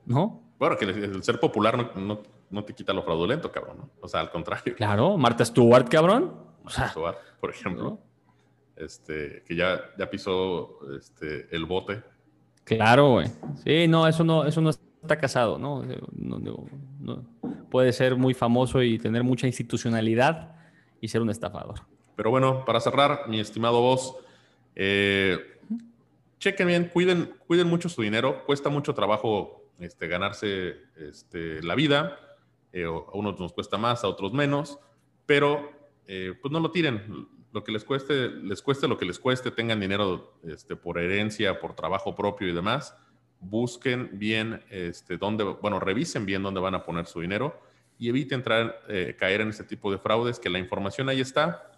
[0.07, 0.43] ¿no?
[0.59, 2.23] Bueno, que el, ser popular no,
[2.65, 3.79] te quita lo fraudulento, cabrón.
[3.79, 3.91] ¿no?
[4.01, 4.75] O sea, al contrario.
[4.77, 6.35] Claro, Marta Stewart, cabrón.
[6.63, 7.99] Marta Stewart, por ejemplo.
[8.77, 12.03] Este, que ya, ya pisó este, el bote
[12.65, 13.27] Claro, güey.
[13.65, 15.83] Sí, no, eso no, eso no está casado, ¿no?
[17.71, 20.55] Puede ser muy famoso y tener mucha institucionalidad
[21.01, 21.81] y ser un estafador.
[22.15, 24.17] Pero bueno, para cerrar, mi estimado vos,
[24.77, 25.39] eh,
[26.39, 28.45] chequen bien, cuiden, cuiden mucho su dinero.
[28.45, 32.19] Cuesta mucho trabajo este, ganarse este, la vida.
[32.73, 34.79] Eh, a unos nos cuesta más, a otros menos.
[35.27, 35.71] Pero
[36.07, 39.51] eh, pues no lo tiren lo que les cueste, les cueste lo que les cueste,
[39.51, 42.97] tengan dinero este, por herencia, por trabajo propio y demás,
[43.41, 47.61] busquen bien este, dónde, bueno, revisen bien dónde van a poner su dinero
[47.99, 48.43] y eviten
[48.89, 51.69] eh, caer en este tipo de fraudes, que la información ahí está.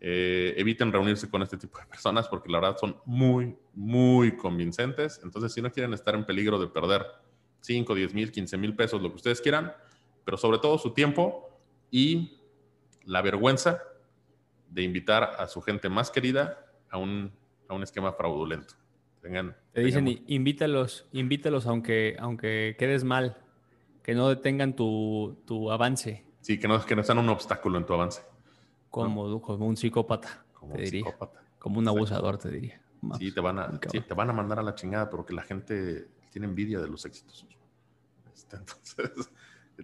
[0.00, 5.20] Eviten reunirse con este tipo de personas porque la verdad son muy, muy convincentes.
[5.24, 7.04] Entonces, si no quieren estar en peligro de perder
[7.62, 9.72] 5, 10 mil, 15 mil pesos, lo que ustedes quieran,
[10.28, 11.48] pero sobre todo su tiempo
[11.90, 12.38] y
[13.06, 13.82] la vergüenza
[14.68, 17.32] de invitar a su gente más querida a un,
[17.66, 18.74] a un esquema fraudulento.
[19.22, 23.38] Tengan, Te dicen, invítalos, invítalos aunque, aunque quedes mal,
[24.02, 26.26] que no detengan tu, tu avance.
[26.42, 28.20] Sí, que no, que no sean un obstáculo en tu avance.
[28.90, 31.04] Como, como un psicópata, como te un diría.
[31.06, 31.42] Psicópata.
[31.58, 32.82] Como un abusador, te diría.
[33.18, 36.48] sí, te van, a, te van a mandar a la chingada porque la gente tiene
[36.48, 37.46] envidia de los éxitos.
[38.34, 39.30] Este, entonces,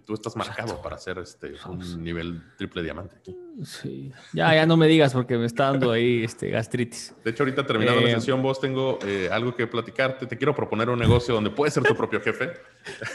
[0.01, 3.35] tú estás marcado para hacer este, un nivel triple diamante aquí.
[3.63, 4.11] Sí.
[4.33, 7.15] Ya, ya no me digas porque me está dando ahí este, gastritis.
[7.23, 10.25] De hecho, ahorita terminando la eh, sesión, vos tengo eh, algo que platicarte.
[10.25, 12.51] Te quiero proponer un negocio donde puedes ser tu propio jefe.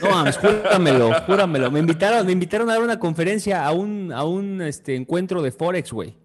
[0.02, 1.70] No, júramelo, júramelo.
[1.70, 5.52] Me invitaron, me invitaron a dar una conferencia a un, a un este, encuentro de
[5.52, 6.16] Forex, güey.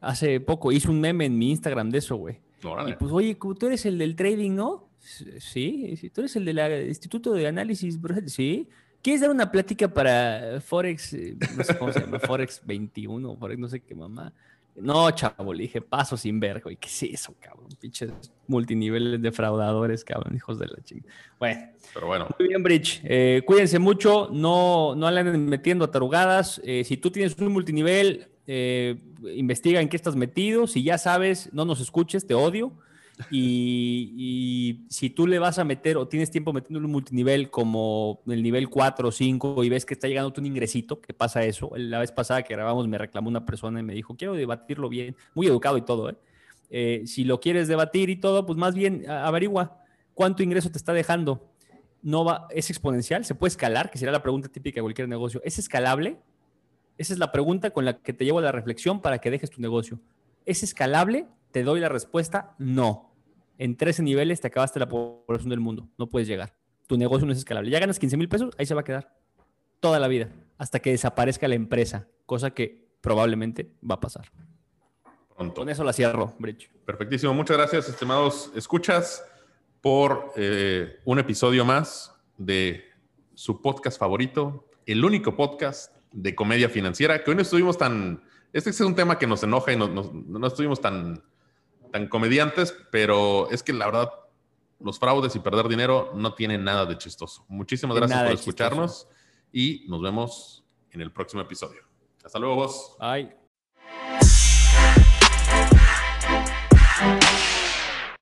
[0.00, 2.40] Hace poco hice un meme en mi Instagram de eso, güey.
[2.86, 4.90] Y pues, oye, tú eres el del trading, ¿no?
[4.98, 8.68] Sí, sí, tú eres el del Instituto de Análisis, sí.
[9.02, 11.12] ¿Quieres dar una plática para Forex?
[11.12, 14.32] Eh, no sé cómo se llama, Forex 21, Forex no sé qué mamá.
[14.74, 16.76] No, chavo, le dije, paso sin ver, güey.
[16.76, 17.68] ¿Qué es eso, cabrón?
[17.80, 18.10] Pinches
[18.46, 21.12] multiniveles defraudadores, cabrón, hijos de la chingada.
[21.38, 21.60] Bueno.
[21.94, 22.28] Pero bueno.
[22.38, 23.00] Muy bien, Bridge.
[23.04, 26.60] Eh, cuídense mucho, no, no anden metiendo tarugadas.
[26.62, 30.66] Eh, si tú tienes un multinivel, investiga en qué estás metido.
[30.66, 32.72] Si ya sabes, no nos escuches, te odio.
[33.30, 38.42] Y, si tú le vas a meter o tienes tiempo metiéndole un multinivel como el
[38.42, 41.70] nivel 4 o 5 y ves que está llegando un ingresito, que pasa eso.
[41.76, 45.16] La vez pasada que grabamos me reclamó una persona y me dijo, quiero debatirlo bien,
[45.34, 46.10] muy educado y todo.
[46.10, 46.16] ¿eh?
[46.70, 49.78] Eh, si lo quieres debatir y todo, pues más bien averigua
[50.14, 51.50] cuánto ingreso te está dejando.
[52.02, 55.40] No va, es exponencial, se puede escalar, que sería la pregunta típica de cualquier negocio.
[55.44, 56.18] ¿Es escalable?
[56.98, 59.50] Esa es la pregunta con la que te llevo a la reflexión para que dejes
[59.50, 59.98] tu negocio.
[60.44, 61.26] ¿Es escalable?
[61.56, 63.14] Te doy la respuesta, no.
[63.56, 65.88] En 13 niveles te acabaste la población del mundo.
[65.96, 66.54] No puedes llegar.
[66.86, 67.70] Tu negocio no es escalable.
[67.70, 69.16] Ya ganas 15 mil pesos, ahí se va a quedar.
[69.80, 70.28] Toda la vida.
[70.58, 72.08] Hasta que desaparezca la empresa.
[72.26, 74.26] Cosa que probablemente va a pasar.
[75.34, 75.62] Pronto.
[75.62, 76.70] Con eso la cierro, Bridge.
[76.84, 77.32] Perfectísimo.
[77.32, 79.24] Muchas gracias, estimados escuchas,
[79.80, 82.84] por eh, un episodio más de
[83.32, 88.20] su podcast favorito, el único podcast de comedia financiera, que hoy no estuvimos tan
[88.52, 91.22] este es un tema que nos enoja y no estuvimos tan,
[91.96, 94.10] tan comediantes, pero es que la verdad,
[94.80, 97.46] los fraudes y perder dinero no tienen nada de chistoso.
[97.48, 99.08] Muchísimas gracias por escucharnos
[99.50, 101.80] y nos vemos en el próximo episodio.
[102.22, 102.96] Hasta luego, vos.
[103.00, 103.45] Bye.